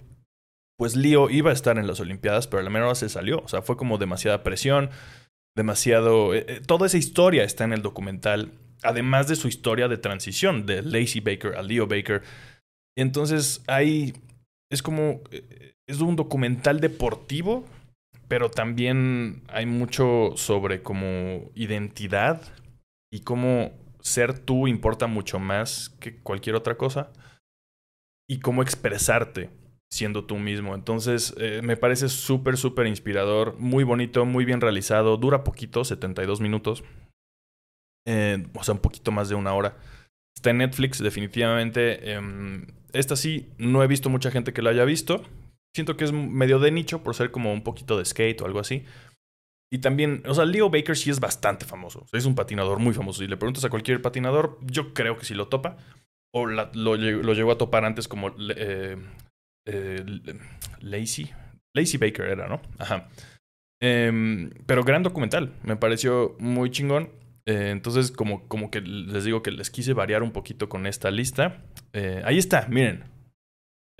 [0.76, 3.38] Pues Leo iba a estar en las Olimpiadas, pero a la menor se salió.
[3.38, 4.90] O sea, fue como demasiada presión,
[5.56, 6.34] demasiado...
[6.34, 8.52] Eh, eh, toda esa historia está en el documental,
[8.82, 12.20] además de su historia de transición de Lacey Baker a Leo Baker.
[12.98, 14.12] Entonces, ahí
[14.70, 15.22] es como...
[15.30, 17.64] Eh, es un documental deportivo,
[18.28, 22.42] pero también hay mucho sobre como identidad
[23.10, 23.72] y cómo
[24.04, 27.10] ser tú importa mucho más que cualquier otra cosa
[28.28, 29.50] y cómo expresarte
[29.90, 30.74] siendo tú mismo.
[30.74, 36.40] Entonces, eh, me parece súper, súper inspirador, muy bonito, muy bien realizado, dura poquito, 72
[36.40, 36.84] minutos,
[38.06, 39.76] eh, o sea, un poquito más de una hora.
[40.36, 42.12] Está en Netflix, definitivamente.
[42.12, 45.22] Em, esta sí, no he visto mucha gente que la haya visto.
[45.74, 48.60] Siento que es medio de nicho por ser como un poquito de skate o algo
[48.60, 48.84] así.
[49.72, 52.06] Y también, o sea, Leo Baker sí es bastante famoso.
[52.12, 53.22] es un patinador muy famoso.
[53.22, 55.76] Si le preguntas a cualquier patinador, yo creo que sí lo topa.
[56.32, 58.96] O lo, llegó a topar antes como eh,
[59.66, 60.04] eh,
[60.80, 61.30] Lazy.
[61.74, 62.60] Lazy Baker era, ¿no?
[62.78, 63.08] Ajá.
[63.80, 65.54] Em, pero gran documental.
[65.62, 67.10] Me pareció muy chingón.
[67.46, 71.10] Eh, entonces, como, como que les digo que les quise variar un poquito con esta
[71.10, 71.62] lista.
[72.24, 73.13] ahí está, miren.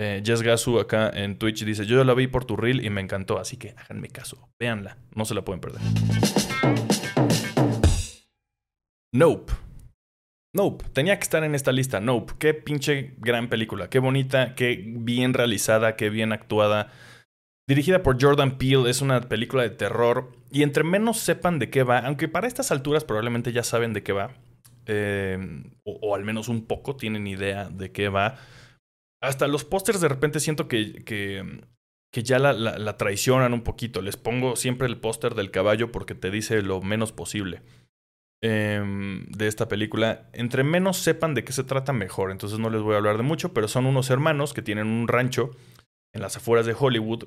[0.00, 3.00] Eh, Jess Gasu acá en Twitch dice: Yo la vi por tu reel y me
[3.00, 5.80] encantó, así que háganme caso, véanla, no se la pueden perder.
[9.12, 9.52] Nope.
[10.52, 12.00] Nope, tenía que estar en esta lista.
[12.00, 16.92] Nope, qué pinche gran película, qué bonita, qué bien realizada, qué bien actuada.
[17.68, 20.32] Dirigida por Jordan Peele, es una película de terror.
[20.50, 24.02] Y entre menos sepan de qué va, aunque para estas alturas probablemente ya saben de
[24.02, 24.32] qué va,
[24.86, 25.38] eh,
[25.84, 28.36] o, al menos un poco tienen idea de qué va
[29.24, 34.02] hasta los pósters de repente siento que, que, ya la, la, traicionan un poquito.
[34.02, 37.62] Les pongo siempre el póster del caballo porque te dice lo menos posible
[38.40, 40.28] em, de esta película.
[40.32, 42.30] Entre menos sepan de qué se trata, mejor.
[42.30, 45.08] Entonces no les voy a hablar de mucho, pero son unos hermanos que tienen un
[45.08, 45.50] rancho
[46.12, 47.24] en las afueras de Hollywood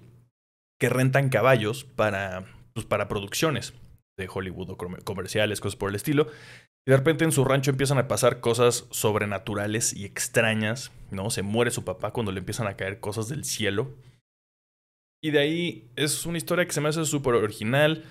[0.79, 3.73] que rentan caballos para, pues, para producciones
[4.17, 6.27] de Hollywood o comerciales, cosas por el estilo.
[6.87, 11.29] Y de repente en su rancho empiezan a pasar cosas sobrenaturales y extrañas, ¿no?
[11.31, 13.93] Se muere su papá cuando le empiezan a caer cosas del cielo.
[15.21, 18.05] Y de ahí es una historia que se me hace súper original.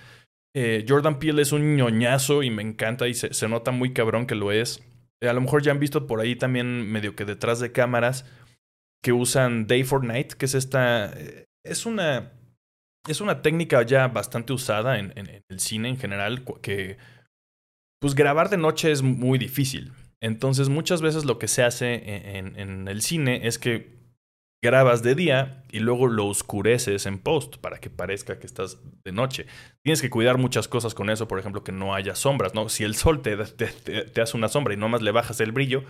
[0.55, 4.35] Eh, Jordan Peele es un ñoñazo y me encanta y se, nota muy cabrón que
[4.35, 4.83] lo es.
[5.21, 8.25] a lo mejor ya han visto por ahí también medio que detrás de cámaras
[9.01, 11.11] que usan Day for Night, que es esta...
[11.17, 12.31] Eh, es una...
[13.07, 16.97] Es una técnica ya bastante usada en el cine en general, que
[17.99, 19.93] pues grabar de noche es muy difícil.
[20.21, 23.95] Entonces muchas veces lo que se hace en, el cine es que
[24.63, 29.11] grabas de día y luego lo oscureces en post para que parezca que estás de
[29.11, 29.45] noche.
[29.83, 32.67] Tienes que cuidar muchas cosas con eso, por ejemplo, que no haya sombras, ¿no?
[32.69, 35.83] Si el sol te, te, hace una sombra y nomás le bajas el brillo,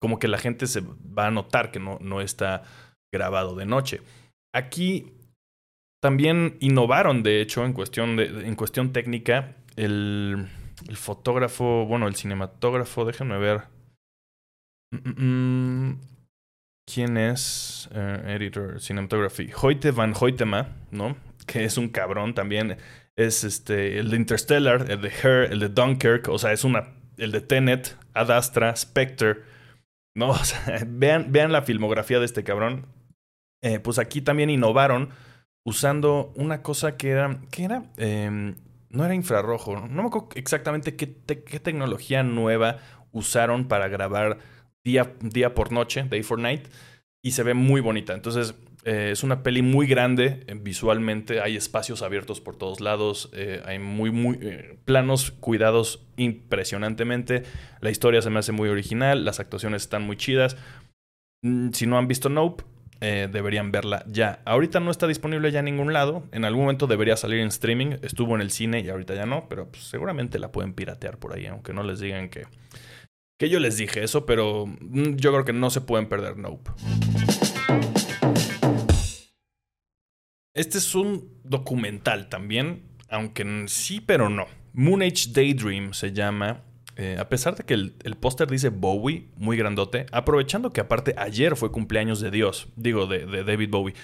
[0.00, 2.62] como que la gente se va a notar que no, no está
[3.12, 4.00] grabado de noche.
[4.54, 5.12] Aquí
[6.00, 10.48] también innovaron, de hecho, en cuestión, de, en cuestión técnica, el
[10.88, 13.62] el fotógrafo, bueno, el cinematógrafo, déjenme ver.
[14.92, 16.00] Mm, mm, mm.
[16.86, 17.88] ¿Quién es?
[17.92, 19.50] Eh, editor, Cinematography.
[19.60, 21.16] Hoyte Van Hoytema, ¿no?
[21.46, 22.76] Que es un cabrón también.
[23.16, 26.92] Es este, el de Interstellar, el de Her, el de Dunkirk, o sea, es una.
[27.16, 29.42] El de Tenet, Ad Astra, Spectre.
[30.14, 32.86] No, o sea, vean, vean la filmografía de este cabrón.
[33.62, 35.10] Eh, pues aquí también innovaron
[35.64, 37.40] usando una cosa que era.
[37.50, 37.82] ¿Qué era?
[37.96, 38.54] Eh,
[38.96, 39.76] no era infrarrojo.
[39.76, 42.78] No me acuerdo exactamente qué, tecnología nueva
[43.12, 44.38] usaron para grabar
[44.84, 46.66] día, día por noche, day for night,
[47.22, 48.14] y se ve muy bonita.
[48.14, 48.54] Entonces,
[48.84, 53.62] eh, es una peli muy grande eh, visualmente, hay espacios abiertos por todos lados, eh,
[53.66, 54.38] hay muy, muy
[54.84, 57.42] planos cuidados impresionantemente.
[57.80, 60.56] La historia se me hace muy original, las actuaciones están muy chidas.
[61.42, 62.64] Mm, si no han visto Nope,
[63.00, 64.40] eh, deberían verla ya.
[64.44, 66.24] Ahorita no está disponible ya en ningún lado.
[66.32, 67.96] En algún momento debería salir en streaming.
[68.02, 71.34] Estuvo en el cine y ahorita ya no, pero pues, seguramente la pueden piratear por
[71.34, 72.46] ahí, aunque no les digan que,
[73.38, 76.70] Que yo les dije eso, pero mm, yo creo que no se pueden perder Nope.
[80.54, 84.46] Este es un documental también, aunque sí, pero no.
[84.72, 86.62] Moon Age Daydream se llama.
[86.96, 91.54] Eh, a pesar de que el, póster dice Bowie, muy grandote, aprovechando que aparte ayer
[91.54, 93.94] fue cumpleaños de Dios, digo, de, David Bowie,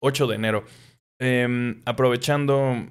[0.00, 0.64] 8 de enero.
[1.18, 2.86] Em, aprovechando,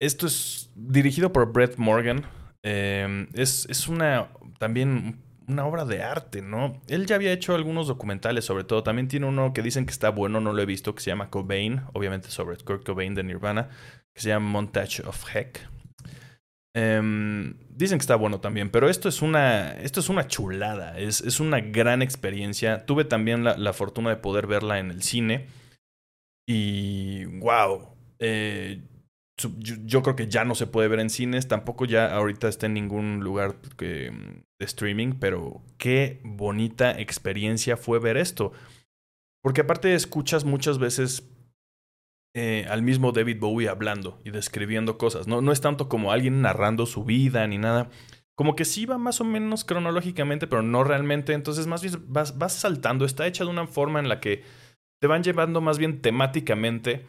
[0.00, 2.24] esto es dirigido por Brett Morgan.
[2.62, 6.80] Em, es, es una también una obra de arte, ¿no?
[6.88, 8.82] Él ya había hecho algunos documentales sobre todo.
[8.82, 11.30] También tiene uno que dicen que está bueno, no lo he visto, que se llama
[11.30, 13.68] Cobain, obviamente sobre Kurt Cobain de Nirvana,
[14.14, 15.68] que se llama Montage of Heck.
[16.74, 21.20] Em, dicen que está bueno también, pero esto es una, esto es una chulada, es,
[21.20, 22.86] es una gran experiencia.
[22.86, 25.48] Tuve también la, la, fortuna de poder verla en el cine
[26.48, 28.80] y wow, eh,
[29.58, 32.74] yo, creo que ya no se puede ver en cines, tampoco ya ahorita está en
[32.74, 34.12] ningún lugar de
[34.60, 38.52] streaming, pero qué bonita experiencia fue ver esto.
[39.42, 41.28] Porque aparte escuchas muchas veces
[42.34, 45.26] eh, al mismo David Bowie hablando y describiendo cosas.
[45.26, 47.90] No, no es tanto como alguien narrando su vida ni nada.
[48.34, 51.34] Como que sí va más o menos cronológicamente, pero no realmente.
[51.34, 53.04] Entonces más bien vas, vas saltando.
[53.04, 54.42] Está hecha de una forma en la que
[55.00, 57.04] te van llevando más bien temáticamente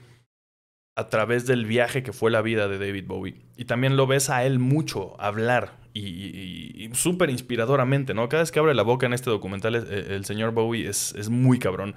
[0.95, 3.36] a través del viaje que fue la vida de David Bowie.
[3.57, 8.29] Y también lo ves a él mucho hablar y, súper inspiradoramente, ¿no?
[8.29, 11.59] Cada vez que abre la boca en este documental, el, señor Bowie es, es, muy
[11.59, 11.95] cabrón.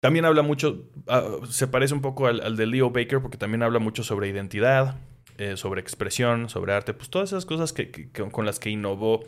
[0.00, 3.78] También habla mucho, ah, se parece un poco al, de Leo Baker porque también habla
[3.78, 4.96] mucho sobre identidad,
[5.36, 9.20] eh, sobre expresión, sobre arte, pues todas esas cosas que, con las que innovó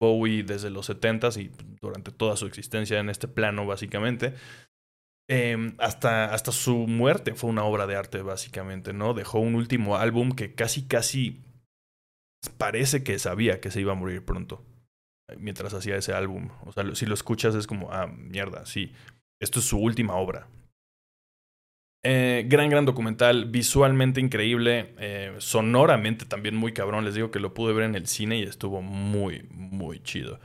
[0.00, 4.34] Bowie desde los 70s y durante toda su existencia en este plano, básicamente.
[5.28, 9.14] Em, hasta, hasta su muerte fue una obra de arte, básicamente, ¿no?
[9.14, 11.42] Dejó un último álbum que casi, casi
[12.58, 14.62] parece que sabía que se iba a morir pronto
[15.38, 16.50] mientras hacía ese álbum.
[16.66, 18.92] O sea, si lo escuchas es como, ah, mierda, sí,
[19.40, 20.48] esto es su última obra.
[22.06, 27.04] Eh, gran, gran documental, visualmente increíble, eh, sonoramente también muy cabrón.
[27.04, 30.38] Les digo que lo pude ver en el cine y estuvo muy, muy chido.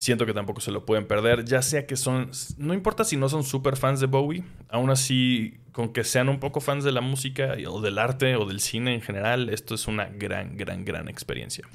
[0.00, 3.28] Siento que tampoco se lo pueden perder, ya sea que son, no importa si no
[3.28, 7.00] son super fans de Bowie, aún así, con que sean un poco fans de la
[7.00, 11.08] música o del arte o del cine en general, esto es una gran, gran, gran
[11.08, 11.66] experiencia.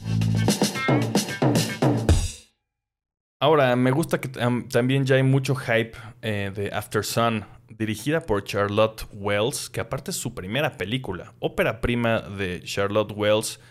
[3.41, 8.43] Ahora, me gusta que también ya hay mucho hype eh, de After Sun, dirigida por
[8.43, 13.62] Charlotte Wells, que aparte es su primera película, ópera prima de Charlotte Wells.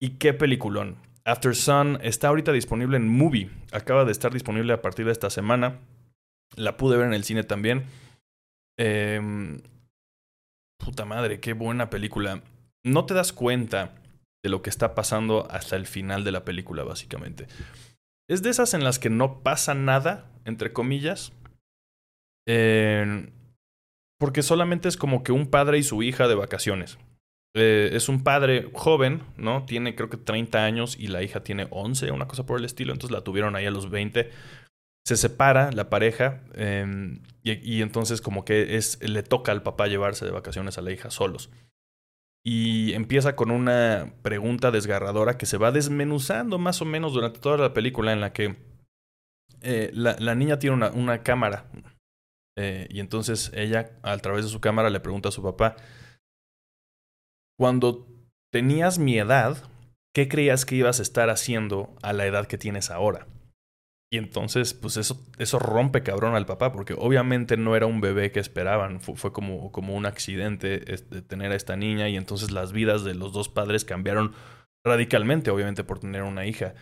[0.00, 0.96] Y qué peliculón.
[1.26, 3.50] After Sun está ahorita disponible en Movie.
[3.72, 5.80] Acaba de estar disponible a partir de esta semana.
[6.54, 7.84] La pude ver en el cine también.
[8.78, 9.58] Em,
[10.78, 12.42] puta madre, qué buena película.
[12.84, 13.94] No te das cuenta
[14.44, 17.46] de lo que está pasando hasta el final de la película, básicamente.
[18.28, 21.32] Es de esas en las que no pasa nada, entre comillas.
[24.18, 26.98] porque solamente es como que un padre y su hija de vacaciones.
[27.58, 29.64] Eh, es un padre joven, ¿no?
[29.64, 32.92] Tiene creo que 30 años y la hija tiene 11, una cosa por el estilo.
[32.92, 34.30] Entonces la tuvieron ahí a los 20.
[35.06, 40.26] Se separa la pareja em, y, entonces como que es, le toca al papá llevarse
[40.26, 41.48] de vacaciones a la hija solos.
[42.48, 47.56] Y empieza con una pregunta desgarradora que se va desmenuzando más o menos durante toda
[47.56, 48.54] la película en la que
[49.62, 51.68] eh, la, niña tiene una, una cámara.
[52.56, 55.74] Eh, y entonces ella, a través de su cámara, le pregunta a su papá,
[57.58, 58.06] cuando
[58.52, 59.68] tenías mi edad,
[60.14, 63.26] ¿qué creías que ibas a estar haciendo a la edad que tienes ahora?
[64.16, 68.32] Y entonces, pues eso, eso rompe cabrón al papá, porque obviamente no era un bebé
[68.32, 72.72] que esperaban, fue, como, como un accidente de tener a esta niña y entonces las
[72.72, 74.32] vidas de los dos padres cambiaron
[74.86, 76.72] radicalmente, obviamente por tener una hija.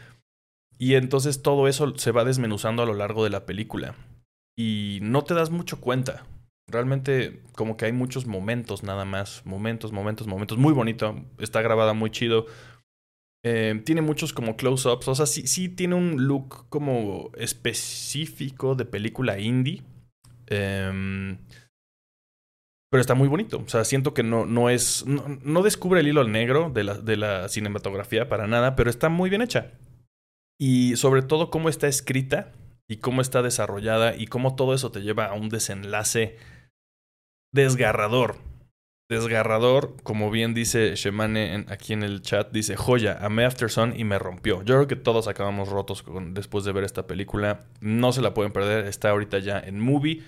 [0.79, 3.97] Y entonces todo eso se va desmenuzando a lo largo de la película.
[4.57, 6.25] Y no te das mucho cuenta.
[6.69, 10.57] Realmente como que hay muchos momentos nada más, momentos, momentos, momentos.
[10.57, 12.47] Muy bonito, está grabada muy chido.
[13.47, 18.87] Eh, tiene muchos como close-ups, o sea, sí, sí tiene un look como específico de
[18.87, 19.83] película indie.
[20.47, 21.37] Em,
[22.91, 23.59] pero está muy bonito.
[23.59, 25.05] O sea, siento que no, no es.
[25.07, 29.29] No, descubre el hilo negro de la, de la cinematografía para nada, pero está muy
[29.29, 29.73] bien hecha.
[30.59, 32.53] Y sobre todo cómo está escrita
[32.89, 36.39] y cómo está desarrollada y cómo todo eso te lleva a un desenlace
[37.53, 38.37] desgarrador.
[39.09, 44.05] Desgarrador, como bien dice Shemane aquí en el chat, dice, joya, amé After Sun y
[44.05, 44.63] me rompió.
[44.63, 47.67] Yo creo que todos acabamos rotos después de ver esta película.
[47.81, 50.23] No se la pueden perder, está ahorita ya en movie.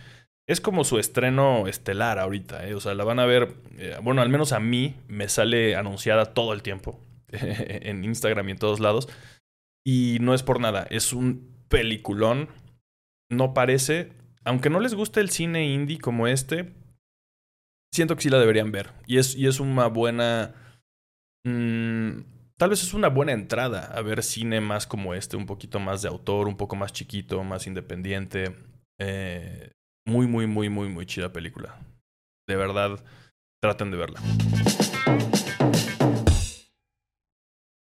[0.46, 2.74] Es como su estreno estelar ahorita, ¿eh?
[2.74, 6.34] o sea, la van a ver, eh, bueno, al menos a mí me sale anunciada
[6.34, 7.00] todo el tiempo
[7.32, 9.08] en Instagram y en todos lados.
[9.84, 12.48] Y no es por nada, es un peliculón.
[13.30, 14.12] No parece,
[14.44, 16.74] aunque no les guste el cine indie como este,
[17.96, 18.92] siento que sí la deberían ver.
[19.06, 20.54] Y es, y es una buena...
[21.44, 22.20] Mm,
[22.58, 26.02] tal vez es una buena entrada a ver cine más como este, un poquito más
[26.02, 28.54] de autor, un poco más chiquito, más independiente.
[29.00, 29.72] Eh,
[30.06, 31.78] muy, muy, muy, muy, muy chida película.
[32.46, 33.02] De verdad,
[33.60, 34.20] traten de verla.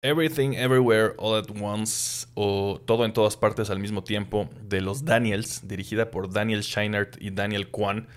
[0.01, 5.03] Everything Everywhere All at Once o Todo en todas partes al mismo tiempo de los
[5.03, 8.07] Daniels, dirigida por Daniel Scheinert y Daniel Kwan.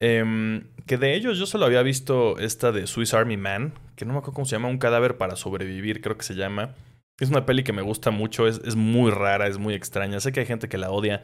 [0.00, 4.12] Em, que de ellos yo solo había visto esta de Swiss Army Man, que no
[4.12, 6.74] me acuerdo cómo se llama, Un cadáver para sobrevivir, creo que se llama.
[7.18, 10.20] Es una peli que me gusta mucho, es, es muy rara, es muy extraña.
[10.20, 11.22] Sé que hay gente que la odia,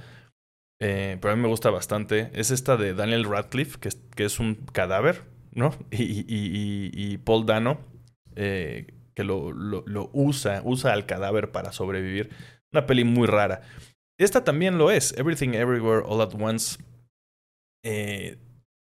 [0.79, 2.31] eh, pero a mí me gusta bastante.
[2.35, 5.75] Es esta de Daniel Radcliffe, que es, que es un cadáver, ¿no?
[5.91, 7.81] Y, y, y Paul Dano,
[8.37, 12.31] eh, que lo, lo, usa, usa al cadáver para sobrevivir.
[12.73, 13.63] Una peli muy rara.
[14.19, 16.79] Esta también lo es, Everything Everywhere All at Once.
[17.83, 18.37] Eh,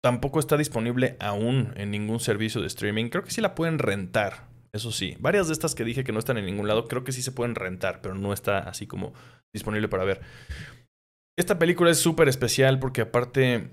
[0.03, 3.09] tampoco está disponible aún en ningún servicio de streaming.
[3.09, 5.15] Creo que sí la pueden rentar, eso sí.
[5.19, 7.31] Varias de estas que dije que no están en ningún lado, creo que sí se
[7.31, 9.13] pueden rentar, pero no está así como
[9.53, 10.21] disponible para ver.
[11.37, 13.71] Esta película es súper especial porque aparte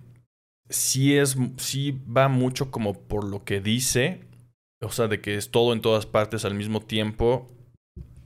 [0.69, 4.31] sí es, sí va mucho como por lo que dice
[4.83, 7.51] o sea, de que es todo en todas partes al mismo tiempo.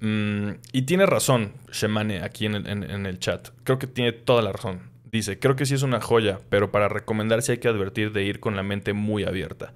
[0.01, 3.49] Mm, y tiene razón Shemane aquí en el, en, el chat.
[3.65, 4.91] Creo que tiene toda la razón.
[5.15, 8.41] Dice, creo que sí es una joya, pero para recomendarse hay que advertir de ir
[8.41, 9.75] con la mente muy abierta.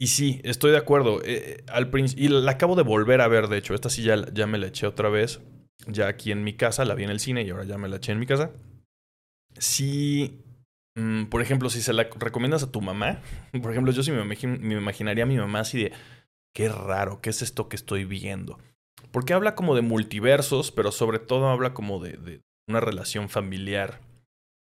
[0.00, 1.20] Y sí, estoy de acuerdo.
[1.24, 3.74] Eh, al y la acabo de volver a ver, de hecho.
[3.74, 5.40] Esta sí ya, ya me la eché otra vez.
[5.86, 7.96] Ya aquí en mi casa, la vi en el cine y ahora ya me la
[7.96, 8.50] eché en mi casa.
[9.58, 10.44] Sí,
[10.98, 13.20] Mm, por ejemplo, si se la recomiendas a tu mamá,
[13.62, 15.92] por ejemplo, yo sí me, me imaginaría a mi mamá así de,
[16.52, 18.58] qué raro, ¿qué es esto que estoy viendo?
[19.12, 24.00] Porque habla como de multiversos, pero sobre todo habla como de una relación familiar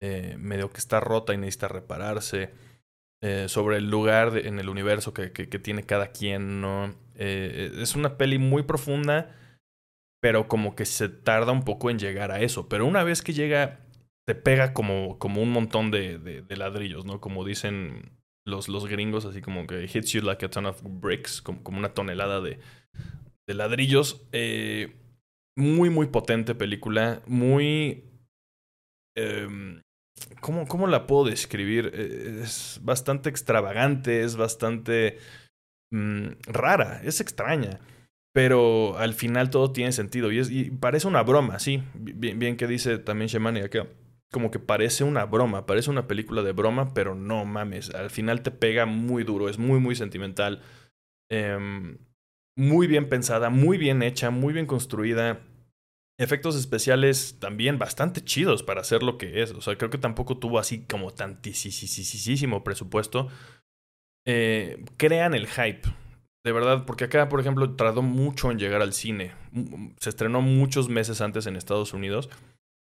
[0.02, 2.52] eh, medio que está rota y necesita repararse.
[3.24, 6.94] Eh, sobre el lugar en el universo que, que, tiene cada quien, ¿no?
[7.16, 9.36] Eh, es una peli muy profunda,
[10.22, 12.70] pero como que se tarda un poco en llegar a eso.
[12.70, 13.80] Pero una vez que llega
[14.28, 17.20] te pega como, como un montón de, de, ladrillos, ¿no?
[17.20, 18.12] Como dicen
[18.46, 21.80] los, los gringos, así como que hits you like a ton of bricks, como, como
[21.80, 22.60] una tonelada de,
[23.48, 24.28] de ladrillos.
[24.32, 24.96] Eh,
[25.58, 28.06] muy, muy potente película, muy...
[29.18, 29.82] Eh,
[30.40, 31.92] ¿cómo, ¿Cómo la puedo describir?
[31.94, 35.18] Eh, es bastante extravagante, es bastante
[35.92, 37.80] mm, rara, es extraña.
[38.34, 41.84] Pero al final todo tiene sentido y, es, y parece una broma, sí.
[41.96, 43.88] Bien, bien que dice también Shemani acá
[44.32, 48.42] como que parece una broma, parece una película de broma, pero no mames, al final
[48.42, 50.62] te pega muy duro, es muy, muy sentimental,
[51.30, 51.98] em,
[52.58, 55.40] muy bien pensada, muy bien hecha, muy bien construida.
[56.20, 59.52] Efectos especiales también bastante chidos para hacer lo que es.
[59.52, 63.28] O sea, creo que tampoco tuvo así como tantísimo presupuesto.
[64.26, 65.88] Eh, crean el hype.
[66.44, 69.34] De verdad, porque acá, por ejemplo, tardó mucho en llegar al cine.
[70.00, 72.30] Se estrenó muchos meses antes en Estados Unidos.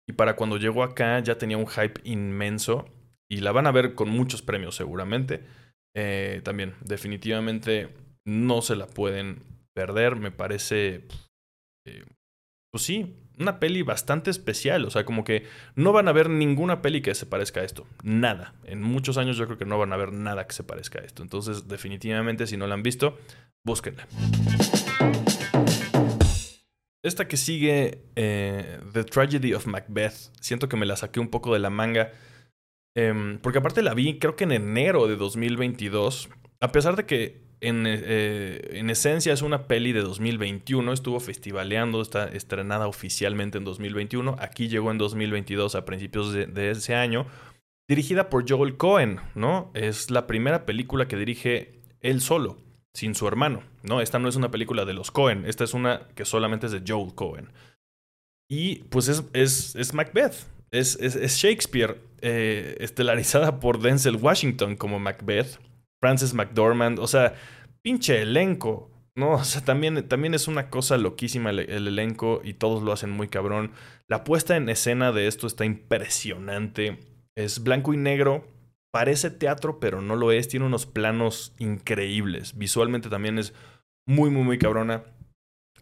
[0.09, 2.85] Y para cuando llegó acá ya tenía un hype inmenso.
[3.29, 5.43] Y la van a ver con muchos premios seguramente.
[5.93, 7.93] Eh, también, definitivamente
[8.25, 10.15] no se la pueden perder.
[10.15, 11.07] Me parece...
[11.87, 12.05] Eh,
[12.71, 14.85] pues sí, una peli bastante especial.
[14.85, 17.85] O sea, como que no van a ver ninguna peli que se parezca a esto.
[18.03, 18.53] Nada.
[18.63, 21.03] En muchos años yo creo que no van a ver nada que se parezca a
[21.03, 21.21] esto.
[21.21, 23.17] Entonces, definitivamente, si no la han visto,
[23.65, 24.07] búsquenla.
[27.03, 31.51] Esta que sigue, eh, The Tragedy of Macbeth, siento que me la saqué un poco
[31.53, 32.11] de la manga.
[32.95, 36.29] Em, porque aparte la vi, creo que en enero de 2022.
[36.59, 42.01] A pesar de que en, eh, en, esencia es una peli de 2021, estuvo festivaleando,
[42.01, 44.35] está estrenada oficialmente en 2021.
[44.39, 47.27] Aquí llegó en 2022 a principios de, ese año.
[47.87, 49.69] Dirigida por Joel Cohen, ¿no?
[49.75, 52.57] Es la primera película que dirige él solo
[52.93, 53.61] sin su hermano.
[53.83, 56.71] No, esta no es una película de los Cohen, esta es una que solamente es
[56.71, 57.51] de Joel Cohen.
[58.49, 64.99] Y pues es, es, es Macbeth, es, es, Shakespeare, eh, estelarizada por Denzel Washington como
[64.99, 65.59] Macbeth,
[66.01, 67.35] Frances McDormand, o sea,
[67.81, 68.89] pinche elenco.
[69.15, 72.91] No, o sea, también, también es una cosa loquísima el, el, elenco y todos lo
[72.91, 73.71] hacen muy cabrón.
[74.07, 76.99] La puesta en escena de esto está impresionante.
[77.35, 78.47] Es blanco y negro,
[78.91, 80.47] parece teatro, pero no lo es.
[80.47, 82.57] Tiene unos planos increíbles.
[82.57, 83.53] Visualmente también es
[84.05, 85.03] muy, muy, muy cabrona.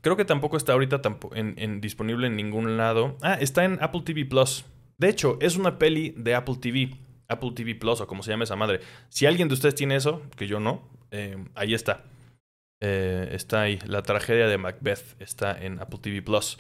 [0.02, 1.02] Creo que tampoco está ahorita
[1.34, 3.18] en, disponible en ningún lado.
[3.22, 4.66] Ah, está en Apple TV Plus.
[4.98, 6.92] De hecho, es una peli de Apple TV.
[7.30, 8.82] Apple TV Plus o como se llama esa madre.
[9.10, 12.04] Si alguien de ustedes tiene eso, que yo no, eh, ahí está.
[12.82, 13.80] Eh, está ahí.
[13.86, 16.58] La tragedia de Macbeth está en Apple TV Plus.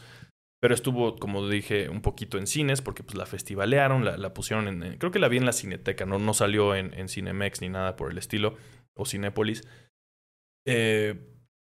[0.61, 4.97] Pero estuvo, como dije, un poquito en cines porque pues la festivalearon, la, pusieron en,
[4.97, 7.95] Creo que la vi en la Cineteca, no, no salió en, en Cinemex ni nada
[7.95, 8.57] por el estilo,
[8.93, 9.65] o Cinépolis.
[10.67, 11.15] Eh,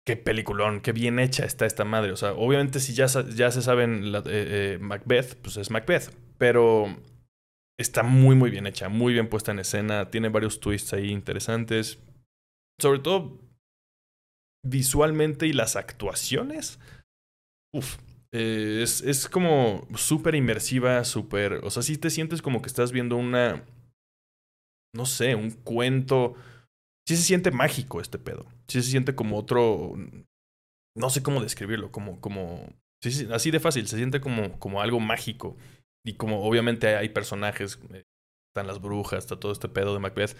[0.06, 2.14] qué peliculón, qué bien hecha está esta madre.
[2.14, 4.24] O sea, obviamente si ya, ya se saben la,
[4.80, 6.16] Macbeth, pues es Macbeth.
[6.38, 6.96] Pero
[7.78, 10.10] está muy, muy bien hecha, muy bien puesta en escena.
[10.10, 12.00] Tiene varios twists ahí interesantes.
[12.80, 13.40] Sobre todo
[14.66, 16.80] visualmente y las actuaciones.
[17.74, 17.98] Uf,
[18.32, 21.62] eh, es, es como súper inmersiva, súper...
[21.64, 23.64] O sea, sí te sientes como que estás viendo una...
[24.94, 26.36] No sé, un cuento.
[27.08, 28.46] Sí se siente mágico este pedo.
[28.68, 29.94] Sí se siente como otro...
[30.98, 32.20] No sé cómo describirlo, como...
[32.22, 32.74] como
[33.04, 35.58] sí, así de fácil, se siente como, como algo mágico.
[36.06, 38.04] Y como obviamente hay personajes, eh,
[38.50, 40.38] están las brujas, está todo este pedo de Macbeth.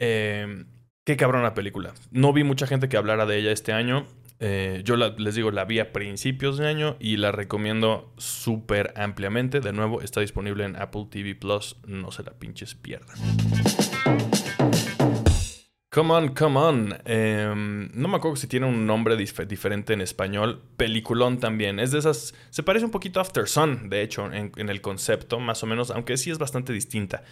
[0.00, 0.64] Eh,
[1.06, 1.92] Qué cabrona película.
[2.10, 4.06] No vi mucha gente que hablara de ella este año.
[4.40, 9.60] Eh, yo les digo, la vi a principios de año y la recomiendo súper ampliamente.
[9.60, 11.76] De nuevo, está disponible en Apple TV Plus.
[11.86, 13.18] No se la pinches pierdan.
[15.94, 16.98] Come on, come on.
[17.04, 20.60] Em, no me acuerdo si tiene un nombre diferente en español.
[20.76, 21.78] Peliculón también.
[21.78, 22.34] Es de esas.
[22.50, 25.92] Se parece un poquito a After Sun, de hecho, en, el concepto, más o menos,
[25.92, 27.22] aunque sí es bastante distinta.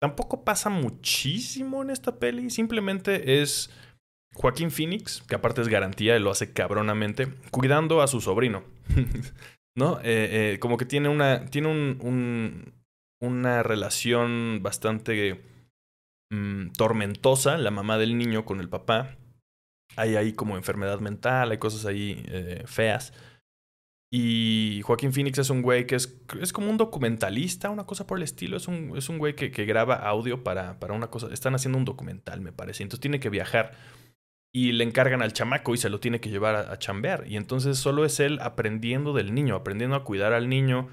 [0.00, 3.70] Tampoco pasa muchísimo en esta peli, simplemente es
[4.34, 8.64] Joaquín Phoenix, que aparte es garantía lo hace cabronamente, cuidando a su sobrino.
[9.76, 10.00] ¿No?
[10.00, 11.44] Eh, eh, como que tiene una.
[11.46, 12.72] Tiene un,
[13.20, 15.40] una relación bastante
[16.30, 19.16] mm, tormentosa, la mamá del niño con el papá.
[19.96, 23.12] Hay ahí como enfermedad mental, hay cosas ahí eh, feas.
[24.10, 28.18] Y Joaquín Phoenix es un güey que es, es como un documentalista, una cosa por
[28.18, 28.56] el estilo.
[28.56, 31.28] Es un, es un güey que, que graba audio para, para una cosa.
[31.32, 32.82] Están haciendo un documental, me parece.
[32.82, 33.72] Entonces tiene que viajar
[34.52, 37.24] y le encargan al chamaco y se lo tiene que llevar a, chambear.
[37.26, 40.88] Y entonces solo es él aprendiendo del niño, aprendiendo a cuidar al niño,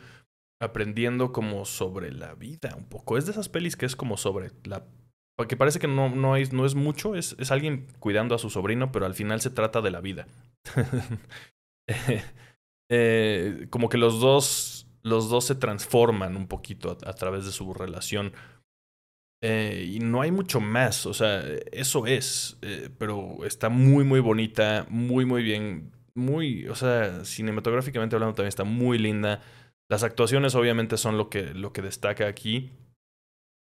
[0.61, 3.17] aprendiendo como sobre la vida un poco.
[3.17, 4.85] Es de esas pelis que es como sobre la...
[5.37, 8.49] Porque parece que no, no, es, no es mucho, es, es alguien cuidando a su
[8.49, 10.27] sobrino, pero al final se trata de la vida.
[12.87, 17.73] Eh, como que los dos, los dos se transforman un poquito a, través de su
[17.73, 18.33] relación.
[19.41, 24.19] Eh, y no hay mucho más, o sea, eso es, eh, pero está muy, muy
[24.19, 29.41] bonita, muy, muy bien, muy, o sea, cinematográficamente hablando también está muy linda.
[29.89, 32.71] Las actuaciones obviamente son lo que, lo que destaca aquí,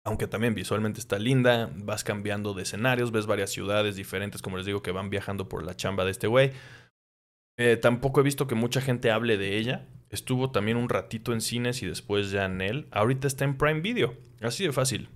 [0.04, 4.66] aunque también visualmente está linda, vas cambiando de escenarios, ves varias ciudades diferentes, como les
[4.66, 6.52] digo, que van viajando por la chamba de este güey.
[7.58, 9.86] Eh, tampoco he visto que mucha gente hable de ella.
[10.10, 12.88] Estuvo también un ratito en cines y después ya en él.
[12.90, 14.16] Ahorita está en Prime Video.
[14.40, 15.08] Así de fácil.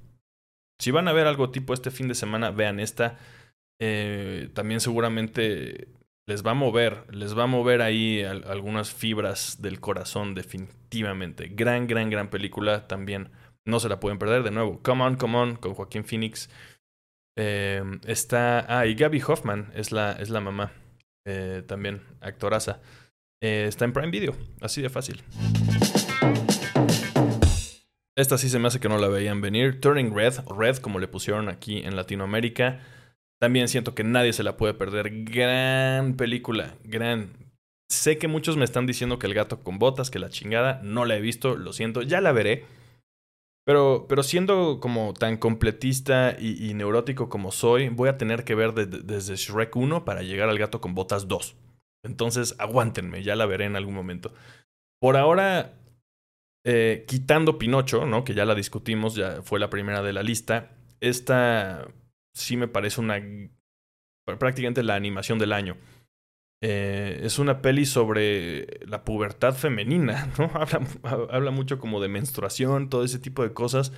[0.79, 3.19] Si van a ver algo tipo este fin de semana, vean esta.
[3.81, 5.89] Eh, también seguramente
[6.27, 11.49] les va a mover, les va a mover ahí algunas fibras del corazón, definitivamente.
[11.49, 13.31] Gran, gran, gran película también.
[13.67, 14.81] No se la pueden perder de nuevo.
[14.83, 16.49] Come on, come on, con Joaquín Phoenix.
[17.37, 18.65] Eh, está.
[18.69, 20.73] Ah, y Gaby Hoffman es la, es la mamá.
[21.27, 22.81] Eh, también actoraza.
[23.43, 25.23] Eh, está en Prime Video, así de fácil.
[28.17, 29.81] Esta sí se me hace que no la veían venir.
[29.81, 32.81] Turning Red, Red como le pusieron aquí en Latinoamérica.
[33.39, 35.25] También siento que nadie se la puede perder.
[35.25, 37.33] Gran película, gran.
[37.91, 41.05] Sé que muchos me están diciendo que el gato con botas, que la chingada, no
[41.05, 42.65] la he visto, lo siento, ya la veré.
[43.67, 48.75] Pero, pero siendo como tan completista y, neurótico como soy, voy a tener que ver
[48.75, 51.57] desde Shrek 1 para llegar al gato con botas 2.
[52.05, 54.33] Entonces, aguántenme, ya la veré en algún momento.
[55.01, 55.75] Por ahora,
[56.65, 58.23] eh, quitando Pinocho, ¿no?
[58.23, 60.71] Que ya la discutimos, ya fue la primera de la lista.
[61.01, 61.89] Esta
[62.35, 63.21] sí me parece una.
[64.39, 65.77] prácticamente la animación del año.
[66.63, 70.51] Eh, es una peli sobre la pubertad femenina, ¿no?
[70.55, 70.87] Habla,
[71.31, 73.93] habla, mucho como de menstruación, todo ese tipo de cosas.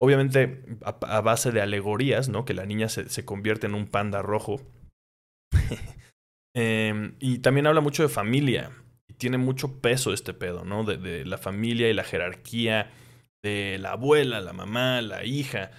[0.00, 2.44] Obviamente a, base de alegorías, ¿no?
[2.44, 4.60] Que la niña se, se convierte en un panda rojo.
[6.56, 8.70] Em, y también habla mucho de familia.
[9.08, 10.84] Y tiene mucho peso este pedo, ¿no?
[10.84, 12.92] De, de la familia y la jerarquía,
[13.42, 15.72] de la abuela, la mamá, la hija.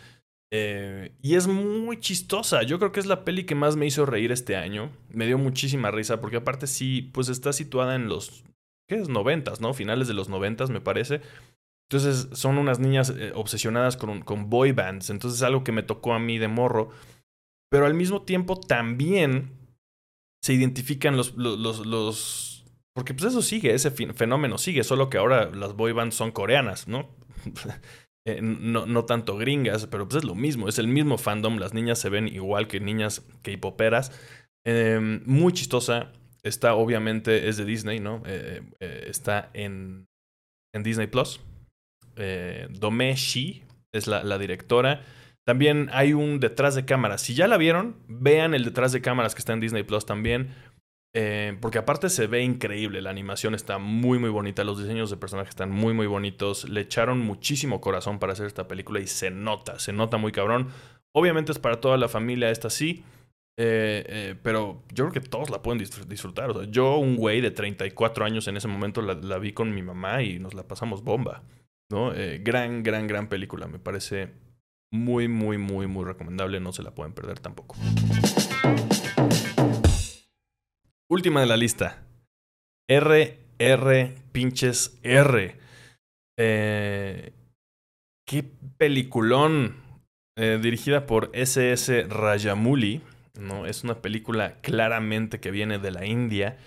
[0.51, 2.63] Eh, y es muy chistosa.
[2.63, 4.91] Yo creo que es la peli que más me hizo reír este año.
[5.09, 8.43] Me dio muchísima risa porque aparte sí, pues está situada en los,
[8.87, 9.09] ¿qué es?
[9.09, 9.73] Noventas, ¿no?
[9.73, 11.21] Finales de los noventas, me parece.
[11.89, 15.09] Entonces son unas niñas eh, obsesionadas con, con boy bands.
[15.09, 16.89] Entonces es algo que me tocó a mí de morro.
[17.69, 19.51] Pero al mismo tiempo también
[20.45, 25.49] se identifican los, los, los, porque pues eso sigue, ese fenómeno sigue, solo que ahora
[25.49, 27.09] las boy bands son coreanas, ¿no?
[28.27, 31.75] Eh, no, no tanto gringas, pero pues es lo mismo, es el mismo fandom, las
[31.75, 34.11] niñas se ven igual que niñas que hipoperas
[34.65, 36.11] Em, muy chistosa.
[36.43, 38.21] Está, obviamente, es de Disney, ¿no?
[38.25, 40.07] Eh, eh, está en,
[40.73, 41.39] en Disney Plus.
[42.69, 43.63] Dome Shi
[43.93, 45.03] es la, la directora.
[45.45, 47.21] También hay un detrás de cámaras.
[47.21, 50.55] Si ya la vieron, vean el detrás de cámaras que está en Disney Plus también.
[51.17, 55.15] Eh, porque aparte se ve increíble, la animación está muy muy bonita, los diseños de
[55.15, 59.31] personajes están muy muy bonitos, le echaron muchísimo corazón para hacer esta película y se
[59.31, 60.67] nota, se nota muy cabrón.
[61.13, 63.05] Obviamente es para toda la familia, esta sí,
[63.57, 66.69] eh, eh, pero yo creo que todos la pueden disfrutar.
[66.69, 70.21] Yo, un güey de 34 años en ese momento, la, la, vi con mi mamá
[70.21, 71.43] y nos la pasamos bomba.
[71.89, 72.11] ¿no?
[72.41, 74.33] gran, gran, gran película, me parece
[74.91, 77.77] muy, muy, muy, muy recomendable, no se la pueden perder tampoco.
[81.15, 82.03] Última de la lista.
[82.89, 85.55] R, R, pinches R.
[86.37, 87.31] Eh,
[88.27, 88.43] qué
[88.77, 89.77] peliculón.
[90.37, 93.01] Eh, dirigida por SS Rajamouli.
[93.39, 93.65] ¿no?
[93.65, 96.57] Es una película claramente que viene de la India.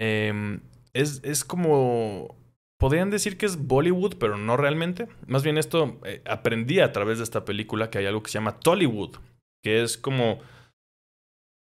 [0.00, 0.60] Eh,
[0.92, 2.36] es, es, como.
[2.78, 5.08] Podrían decir que es Bollywood, pero no realmente.
[5.26, 8.38] Más bien esto eh, aprendí a través de esta película que hay algo que se
[8.38, 9.16] llama Tollywood.
[9.64, 10.38] Que es como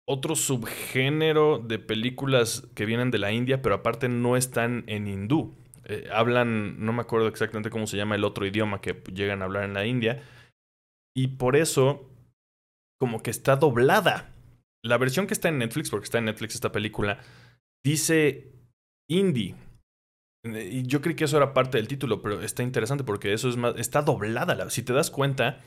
[0.06, 5.54] otro subgénero de películas que vienen de la India, pero aparte no están en hindú.
[5.84, 9.44] Eh, hablan, no me acuerdo exactamente cómo se llama el otro idioma que llegan a
[9.44, 10.22] hablar en la India.
[11.14, 12.08] Y por eso,
[12.98, 14.32] como que está doblada.
[14.82, 17.20] La versión que está en Netflix, porque está en Netflix esta película,
[17.84, 18.52] dice
[19.08, 19.56] indie.
[20.44, 23.56] Y yo creí que eso era parte del título, pero está interesante porque eso es
[23.56, 23.74] más.
[23.76, 24.70] Está doblada.
[24.70, 25.60] Si te das cuenta,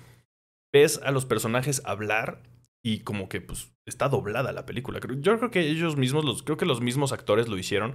[0.74, 2.42] ves a los personajes hablar
[2.84, 5.00] y como que pues está doblada la película.
[5.00, 7.94] Yo creo que ellos mismos, los, creo que los mismos actores lo hicieron.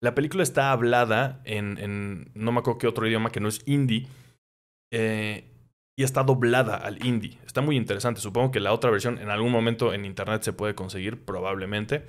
[0.00, 4.08] La película está hablada en, no me acuerdo qué otro idioma que no es hindi.
[4.92, 5.48] Eh,
[5.96, 7.38] y está doblada al hindi.
[7.44, 8.20] Está muy interesante.
[8.20, 12.04] Supongo que la otra versión en algún momento en internet se puede conseguir, probablemente.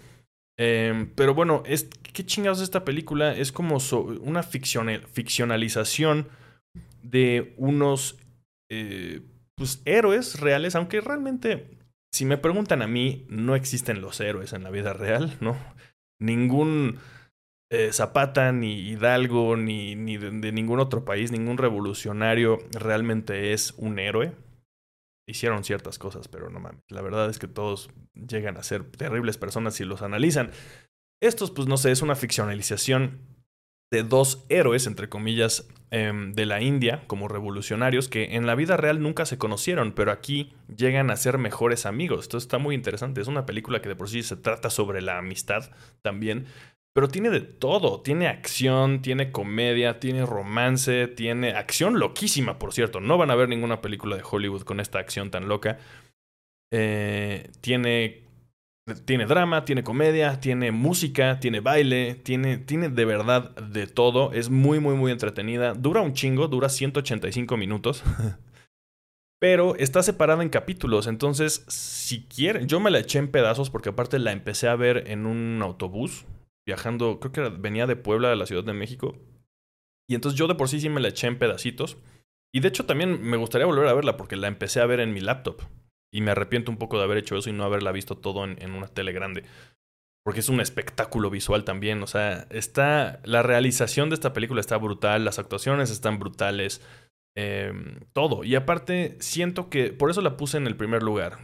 [0.58, 3.36] Eh, pero bueno, es, ¿qué chingados es esta película?
[3.36, 3.78] Es como
[4.22, 6.30] una ficcionalización
[7.02, 8.18] de unos
[8.72, 9.22] eh,
[9.56, 11.68] pues, héroes reales, aunque realmente
[12.14, 15.58] si me preguntan a mí, no existen los héroes en la vida real, ¿no?
[16.20, 17.00] Ningún
[17.72, 23.98] eh, Zapata, ni Hidalgo, ni, ni de, ningún otro país, ningún revolucionario realmente es un
[23.98, 24.32] héroe.
[25.28, 26.84] Hicieron ciertas cosas, pero no mames.
[26.90, 30.52] La verdad es que todos llegan a ser terribles personas si los analizan.
[31.20, 33.33] Estos, pues no sé, es una ficcionalización
[33.94, 38.76] de dos héroes, entre comillas, em, de la India como revolucionarios que en la vida
[38.76, 42.22] real nunca se conocieron, pero aquí llegan a ser mejores amigos.
[42.22, 43.22] Esto está muy interesante.
[43.22, 45.70] Es una película que de por sí se trata sobre la amistad
[46.02, 46.48] también,
[46.92, 48.02] pero tiene de todo.
[48.02, 53.00] Tiene acción, tiene comedia, tiene romance, tiene acción loquísima, por cierto.
[53.00, 55.78] No van a ver ninguna película de Hollywood con esta acción tan loca.
[56.72, 58.23] Eh, tiene
[59.06, 64.34] tiene drama, tiene comedia, tiene música, tiene baile, tiene, tiene de verdad de todo.
[64.34, 65.74] Es muy, muy, muy entretenida.
[65.74, 68.04] Dura un chingo, dura 185 minutos.
[69.40, 71.08] Pero está separada en capítulos.
[71.08, 75.06] Entonces, si quieren, yo me la eché en pedazos porque aparte la empecé a ver
[75.08, 76.26] en un autobús.
[76.66, 79.18] Viajando, creo que venía de Puebla a la Ciudad de México.
[80.10, 81.98] Y entonces yo de por sí sí me la eché en pedacitos.
[82.54, 85.14] Y de hecho también me gustaría volver a verla porque la empecé a ver en
[85.14, 85.62] mi laptop.
[86.14, 88.72] Y me arrepiento un poco de haber hecho eso y no haberla visto todo en,
[88.72, 89.44] una tele grande.
[90.24, 92.04] Porque es un espectáculo visual también.
[92.04, 93.20] O sea, está.
[93.24, 95.26] La realización de esta película está brutal.
[95.26, 96.82] Las actuaciones están brutales.
[97.36, 98.44] Em, todo.
[98.44, 99.92] Y aparte, siento que.
[99.92, 101.40] Por eso la puse en el primer lugar.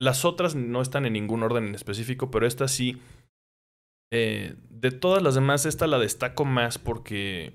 [0.00, 3.02] Las otras no están en ningún orden en específico, pero esta sí.
[4.10, 7.52] Eh, de todas las demás, esta la destaco más porque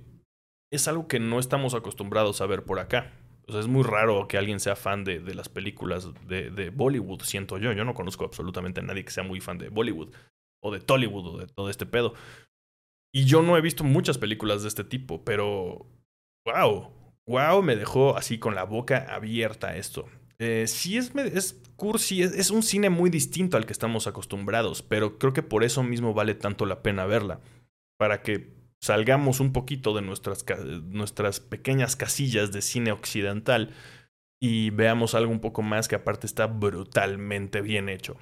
[0.72, 3.12] es algo que no estamos acostumbrados a ver por acá.
[3.48, 7.22] O sea, es muy raro que alguien sea fan de, las películas de, de, Bollywood,
[7.22, 7.72] siento yo.
[7.72, 10.14] Yo no conozco absolutamente a nadie que sea muy fan de Bollywood
[10.62, 12.14] o de Tollywood o de todo este pedo.
[13.14, 15.86] Y yo no he visto muchas películas de este tipo, pero
[16.46, 16.92] wow,
[17.26, 20.08] wow, me dejó así con la boca abierta esto.
[20.40, 21.14] Eh, sí es,
[21.78, 25.84] cursi, es un cine muy distinto al que estamos acostumbrados, pero creo que por eso
[25.84, 27.40] mismo vale tanto la pena verla.
[27.98, 30.46] Para que salgamos un poquito de nuestras,
[30.84, 33.74] nuestras pequeñas casillas de cine occidental
[34.40, 38.18] y veamos algo un poco más que aparte está brutalmente bien hecho.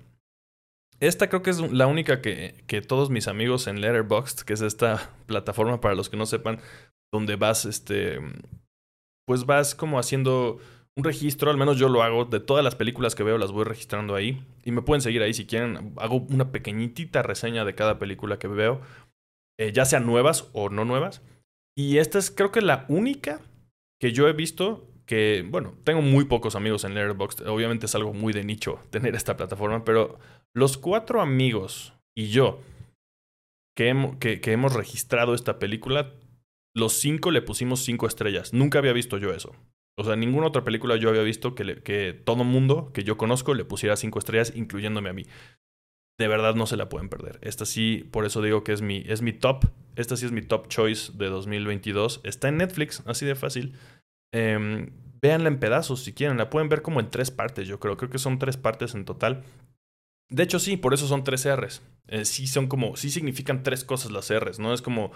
[1.00, 4.62] Esta creo que es la única que, que todos mis amigos en Letterboxd, que es
[4.62, 6.60] esta plataforma para los que no sepan,
[7.12, 8.20] donde vas, este,
[9.28, 10.60] pues vas como haciendo
[10.98, 13.66] un registro, al menos yo lo hago, de todas las películas que veo las voy
[13.66, 18.00] registrando ahí y me pueden seguir ahí si quieren, hago una pequeñitita reseña de cada
[18.00, 18.80] película que veo
[19.60, 21.22] eh, ya sean nuevas o no nuevas.
[21.78, 23.42] Y esta es creo que la única
[24.00, 27.48] que yo he visto que, bueno, tengo muy pocos amigos en Letterboxd.
[27.48, 30.20] Obviamente es algo muy de nicho tener esta plataforma, pero
[30.54, 32.60] los cuatro amigos y yo
[33.76, 33.90] que,
[34.46, 36.14] hemos registrado esta película,
[36.74, 38.54] los cinco le pusimos cinco estrellas.
[38.54, 39.54] Nunca había visto yo eso.
[39.98, 43.54] O sea, ninguna otra película yo había visto que, que todo mundo que yo conozco
[43.54, 45.26] le pusiera cinco estrellas, incluyéndome a mí.
[46.18, 47.40] De verdad no se la pueden perder.
[47.42, 49.66] Esta sí, por eso digo que es mi, es mi top.
[49.96, 52.22] Esta sí es mi top choice de 2022.
[52.24, 53.74] Está en Netflix, así de fácil.
[54.34, 54.90] Eh,
[55.22, 56.38] véanla en pedazos si quieren.
[56.38, 57.98] La pueden ver como en tres partes, yo creo.
[57.98, 59.44] Creo que son tres partes en total.
[60.30, 61.82] De hecho, sí, por eso son tres R's.
[62.08, 64.74] Eh, sí son como, sí significan tres cosas las R's, ¿no?
[64.74, 65.12] Es como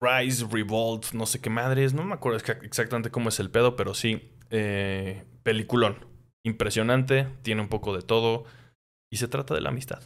[0.00, 1.94] Rise, Revolt, no sé qué madres.
[1.94, 4.30] No me acuerdo exactamente cómo es el pedo, pero sí.
[4.50, 6.06] Eh, peliculón.
[6.44, 8.44] Impresionante, tiene un poco de todo.
[9.14, 10.02] Y se trata de la amistad.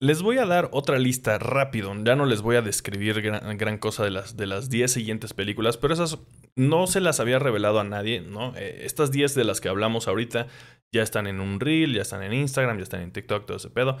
[0.00, 1.94] Les voy a dar otra lista rápido.
[2.02, 5.76] Ya no les voy a describir gran, cosa de las, de las 10 siguientes películas,
[5.76, 6.18] pero esas
[6.56, 8.52] no se las había revelado a nadie, ¿no?
[8.56, 10.48] Eh, estas 10 de las que hablamos ahorita
[10.92, 13.70] ya están en un reel, ya están en Instagram, ya están en TikTok, todo ese
[13.70, 13.96] pedo.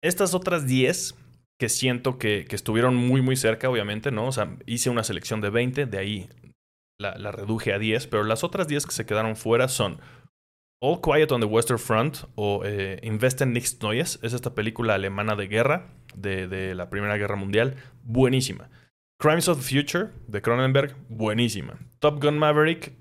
[0.00, 1.16] Estas otras 10
[1.58, 4.28] que siento que, que estuvieron muy, muy cerca, obviamente, ¿no?
[4.28, 6.28] O sea, hice una selección de 20, de ahí
[7.00, 9.98] la, la reduje a 10, pero las otras 10 que se quedaron fuera son
[10.80, 15.34] All Quiet on the Western Front o eh, Investen Nichts Neues es esta película alemana
[15.34, 18.68] de guerra, de, la Primera Guerra Mundial, buenísima.
[19.18, 21.78] Crimes of the Future de Cronenberg, buenísima.
[22.00, 22.92] Top Gun Maverick,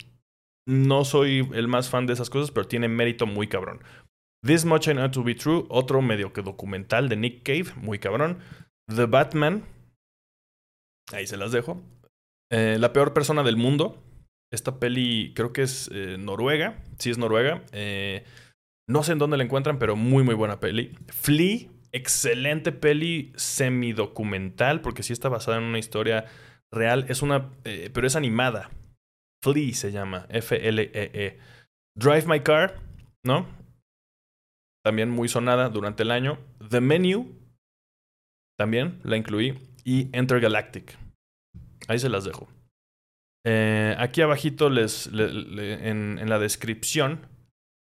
[0.65, 3.81] no soy el más fan de esas cosas, pero tiene mérito muy cabrón.
[4.45, 7.99] This Much I Know to Be True, otro medio que documental de Nick Cave, muy
[7.99, 8.39] cabrón.
[8.87, 9.63] The Batman,
[11.11, 11.81] ahí se las dejo.
[12.51, 14.03] Eh, la peor persona del mundo,
[14.53, 16.77] esta peli creo que es eh, Noruega.
[16.99, 17.63] Sí, es Noruega.
[17.71, 18.23] Eh,
[18.87, 20.95] no sé en dónde la encuentran, pero muy, muy buena peli.
[21.07, 26.25] Flea, excelente peli semidocumental, porque sí está basada en una historia
[26.71, 27.05] real.
[27.09, 27.49] Es una.
[27.63, 28.69] Eh, pero es animada.
[29.43, 30.27] Flea se llama.
[30.29, 31.11] F-L-E-E.
[31.13, 31.37] -E.
[31.97, 32.79] Drive My Car,
[33.25, 33.47] ¿no?
[34.85, 36.37] También muy sonada durante el año.
[36.69, 37.39] The Menu.
[38.59, 39.57] También la incluí.
[39.83, 40.95] Y Intergalactic.
[41.87, 42.47] Ahí se las dejo.
[43.45, 47.27] Eh, aquí abajito les, en, en, la descripción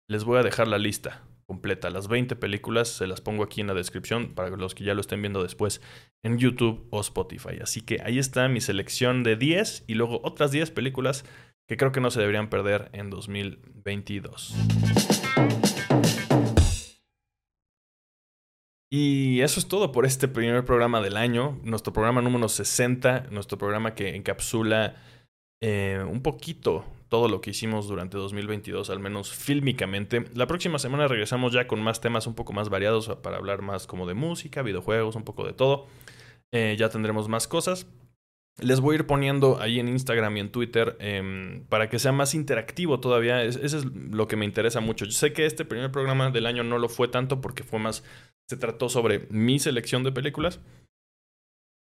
[0.09, 1.90] les voy a dejar la lista completa.
[1.90, 5.00] Las 20 películas se las pongo aquí en la descripción para los que ya lo
[5.00, 5.80] estén viendo después
[6.22, 7.59] en YouTube o Spotify.
[7.62, 11.24] Así que ahí está mi selección de 10 y luego otras 10 películas
[11.68, 14.54] que creo que no se deberían perder en 2022.
[18.90, 23.59] Y eso es todo por este primer programa del año, nuestro programa número 60, nuestro
[23.59, 24.94] programa que encapsula
[25.61, 30.24] eh, un poquito todo lo que hicimos durante 2022, al menos fílmicamente.
[30.34, 33.86] La próxima semana regresamos ya con más temas un poco más variados para hablar más
[33.86, 35.86] como de música, videojuegos, un poco de todo.
[36.52, 37.86] Eh, ya tendremos más cosas.
[38.59, 42.12] Les voy a ir poniendo ahí en Instagram y en Twitter em, para que sea
[42.12, 43.42] más interactivo todavía.
[43.42, 45.04] eso es lo que me interesa mucho.
[45.11, 48.02] Sé que este primer programa del año no lo fue tanto porque fue más,
[48.48, 50.61] se trató sobre mi selección de películas.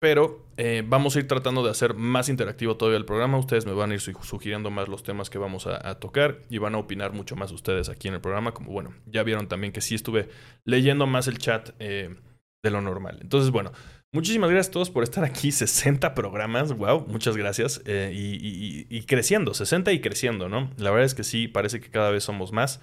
[0.01, 3.39] Pero eh, vamos a ir tratando de hacer más interactivo todavía el programa.
[3.39, 6.77] Ustedes me van a ir sugiriendo más los temas que vamos a, tocar y van
[6.77, 8.55] a opinar mucho más ustedes aquí en el programa.
[8.55, 10.29] Como bueno, ya vieron también que sí estuve
[10.65, 12.15] leyendo más el chat eh,
[12.63, 13.19] de lo normal.
[13.23, 13.73] Entonces, bueno,
[14.13, 15.51] muchísimas gracias a todos por estar aquí.
[15.53, 17.83] 60 programas, wow, muchas gracias.
[17.85, 20.71] Eh, y, y creciendo, 60 y creciendo, ¿no?
[20.77, 22.81] La verdad es que sí, parece que cada vez somos más.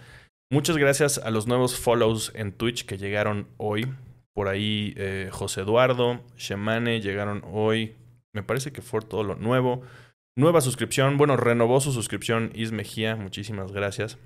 [0.52, 3.88] Muchas gracias a los nuevos follows en Twitch que llegaron hoy.
[4.36, 7.96] Por ahí eh, José Eduardo, Shemane llegaron hoy.
[8.34, 9.82] Me parece que fue todo lo nuevo.
[10.38, 11.18] Nueva suscripción.
[11.18, 13.16] Bueno, renovó su suscripción Is Mejía.
[13.16, 14.18] Muchísimas gracias.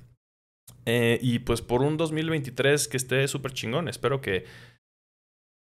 [0.87, 3.87] Eh, y pues por un 2023 que esté súper chingón.
[3.87, 4.45] Espero que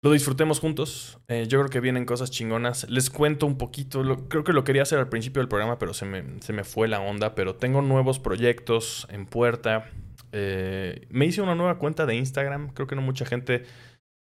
[0.03, 1.17] lo disfrutemos juntos.
[1.29, 2.89] Eh, yo creo que vienen cosas chingonas.
[2.89, 4.03] Les cuento un poquito.
[4.27, 6.89] creo que lo quería hacer al principio del programa, pero se me, se me fue
[6.89, 7.35] la onda.
[7.35, 9.89] Pero tengo nuevos proyectos en puerta.
[10.33, 12.73] me hice una nueva cuenta de Instagram.
[12.73, 13.63] Creo que no mucha gente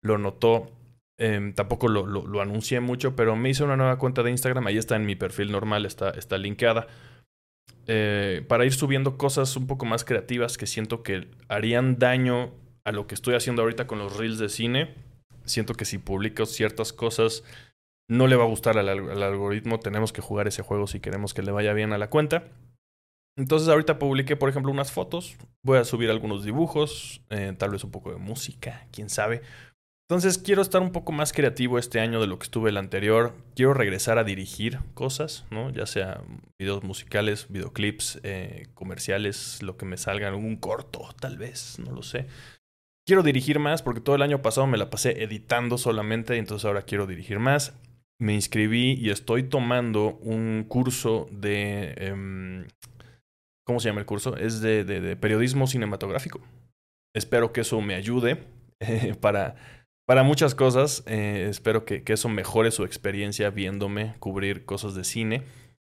[0.03, 0.71] lo notó.
[1.19, 4.67] Em, tampoco lo, lo, anuncié mucho, pero me hice una nueva cuenta de Instagram.
[4.67, 6.89] Ahí está en mi perfil normal, está, está linkeada.
[7.87, 12.53] Eh, para ir subiendo cosas un poco más creativas que siento que harían daño
[12.85, 14.95] a lo que estoy haciendo ahorita con los reels de cine.
[15.45, 17.45] Siento que si publico ciertas cosas
[18.09, 19.81] no le va a gustar al, algoritmo.
[19.81, 22.45] Tenemos que jugar ese juego si queremos que le vaya bien a la cuenta.
[23.37, 25.37] Entonces ahorita publiqué, por ejemplo, unas fotos.
[25.63, 29.43] Voy a subir algunos dibujos, eh, tal vez un poco de música, quién sabe.
[30.13, 33.35] Entonces quiero estar un poco más creativo este año de lo que estuve el anterior.
[33.57, 35.71] Quiero regresar a dirigir cosas, ¿no?
[35.71, 36.21] Ya sea
[36.59, 42.03] videos musicales, videoclips, eh, comerciales, lo que me salga, algún corto, tal vez, no lo
[42.03, 42.27] sé.
[43.07, 46.67] Quiero dirigir más porque todo el año pasado me la pasé editando solamente y entonces
[46.67, 47.73] ahora quiero dirigir más.
[48.21, 51.95] me inscribí y estoy tomando un curso de...
[51.97, 52.69] Em,
[53.65, 54.37] ¿Cómo se llama el curso?
[54.37, 56.43] Es de, de, periodismo cinematográfico.
[57.17, 58.45] Espero que eso me ayude
[59.21, 59.57] para,
[60.07, 61.03] para muchas cosas.
[61.07, 65.45] Eh, espero que, que, eso mejore su experiencia viéndome cubrir cosas de cine.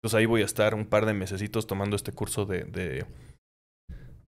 [0.04, 3.06] Entonces ahí voy a estar un par de mesecitos tomando este curso de, de,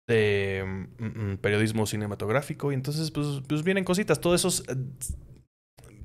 [0.08, 0.64] de
[1.00, 2.72] mm, mm, periodismo cinematográfico.
[2.72, 4.22] Y entonces, pues, pues vienen cositas.
[4.22, 4.76] Todo eso eh,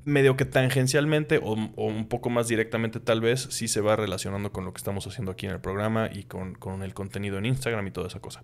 [0.03, 4.65] medio que tangencialmente o, un poco más directamente tal vez sí se va relacionando con
[4.65, 7.87] lo que estamos haciendo aquí en el programa y con, con el contenido en Instagram
[7.87, 8.43] y toda esa cosa.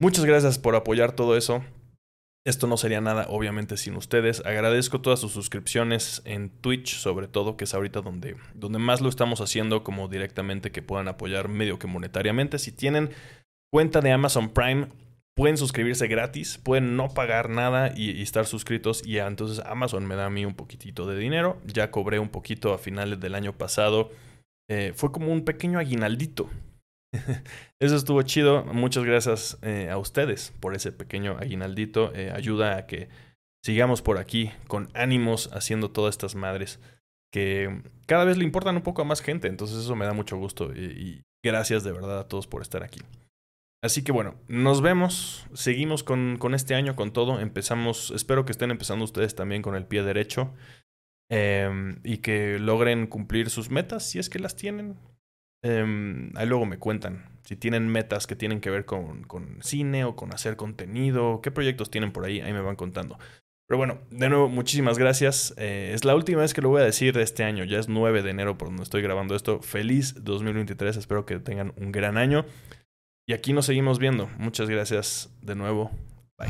[0.00, 1.64] Muchas gracias por apoyar todo eso.
[2.48, 4.40] Esto no sería nada, obviamente, sin ustedes.
[4.46, 9.10] Agradezco todas sus suscripciones en Twitch, sobre todo, que es ahorita donde, donde más lo
[9.10, 12.58] estamos haciendo, como directamente que puedan apoyar medio que monetariamente.
[12.58, 13.10] Si tienen
[13.70, 14.88] cuenta de Amazon Prime,
[15.36, 20.24] pueden suscribirse gratis, pueden no pagar nada y, estar suscritos y entonces Amazon me da
[20.24, 21.60] a mí un poquitito de dinero.
[21.66, 24.10] Ya cobré un poquito a finales del año pasado.
[24.70, 26.48] Eh, fue como un pequeño aguinaldito.
[27.80, 28.64] Eso estuvo chido.
[28.64, 32.14] Muchas gracias eh, a ustedes por ese pequeño aguinaldito.
[32.14, 33.08] Eh, ayuda a que
[33.62, 36.80] sigamos por aquí con ánimos haciendo todas estas madres
[37.32, 39.48] que cada vez le importan un poco a más gente.
[39.48, 43.00] Entonces eso me da mucho gusto y gracias de verdad a todos por estar aquí.
[43.82, 48.50] Así que bueno, nos vemos, seguimos con, con, este año, con todo, empezamos, espero que
[48.50, 50.52] estén empezando ustedes también con el pie derecho
[51.30, 54.98] em, y que logren cumplir sus metas si es que las tienen.
[55.62, 60.04] Em, ahí luego me cuentan si tienen metas que tienen que ver con, con cine
[60.04, 63.18] o con hacer contenido, qué proyectos tienen por ahí, ahí me van contando.
[63.66, 65.54] Pero bueno, de nuevo, muchísimas gracias.
[65.56, 67.64] Eh, es la última vez que lo voy a decir de este año.
[67.64, 69.62] Ya es 9 de enero por donde estoy grabando esto.
[69.62, 70.96] Feliz 2023.
[70.98, 72.44] Espero que tengan un gran año.
[73.26, 74.28] Y aquí nos seguimos viendo.
[74.38, 75.90] Muchas gracias de nuevo.
[76.38, 76.48] Bye.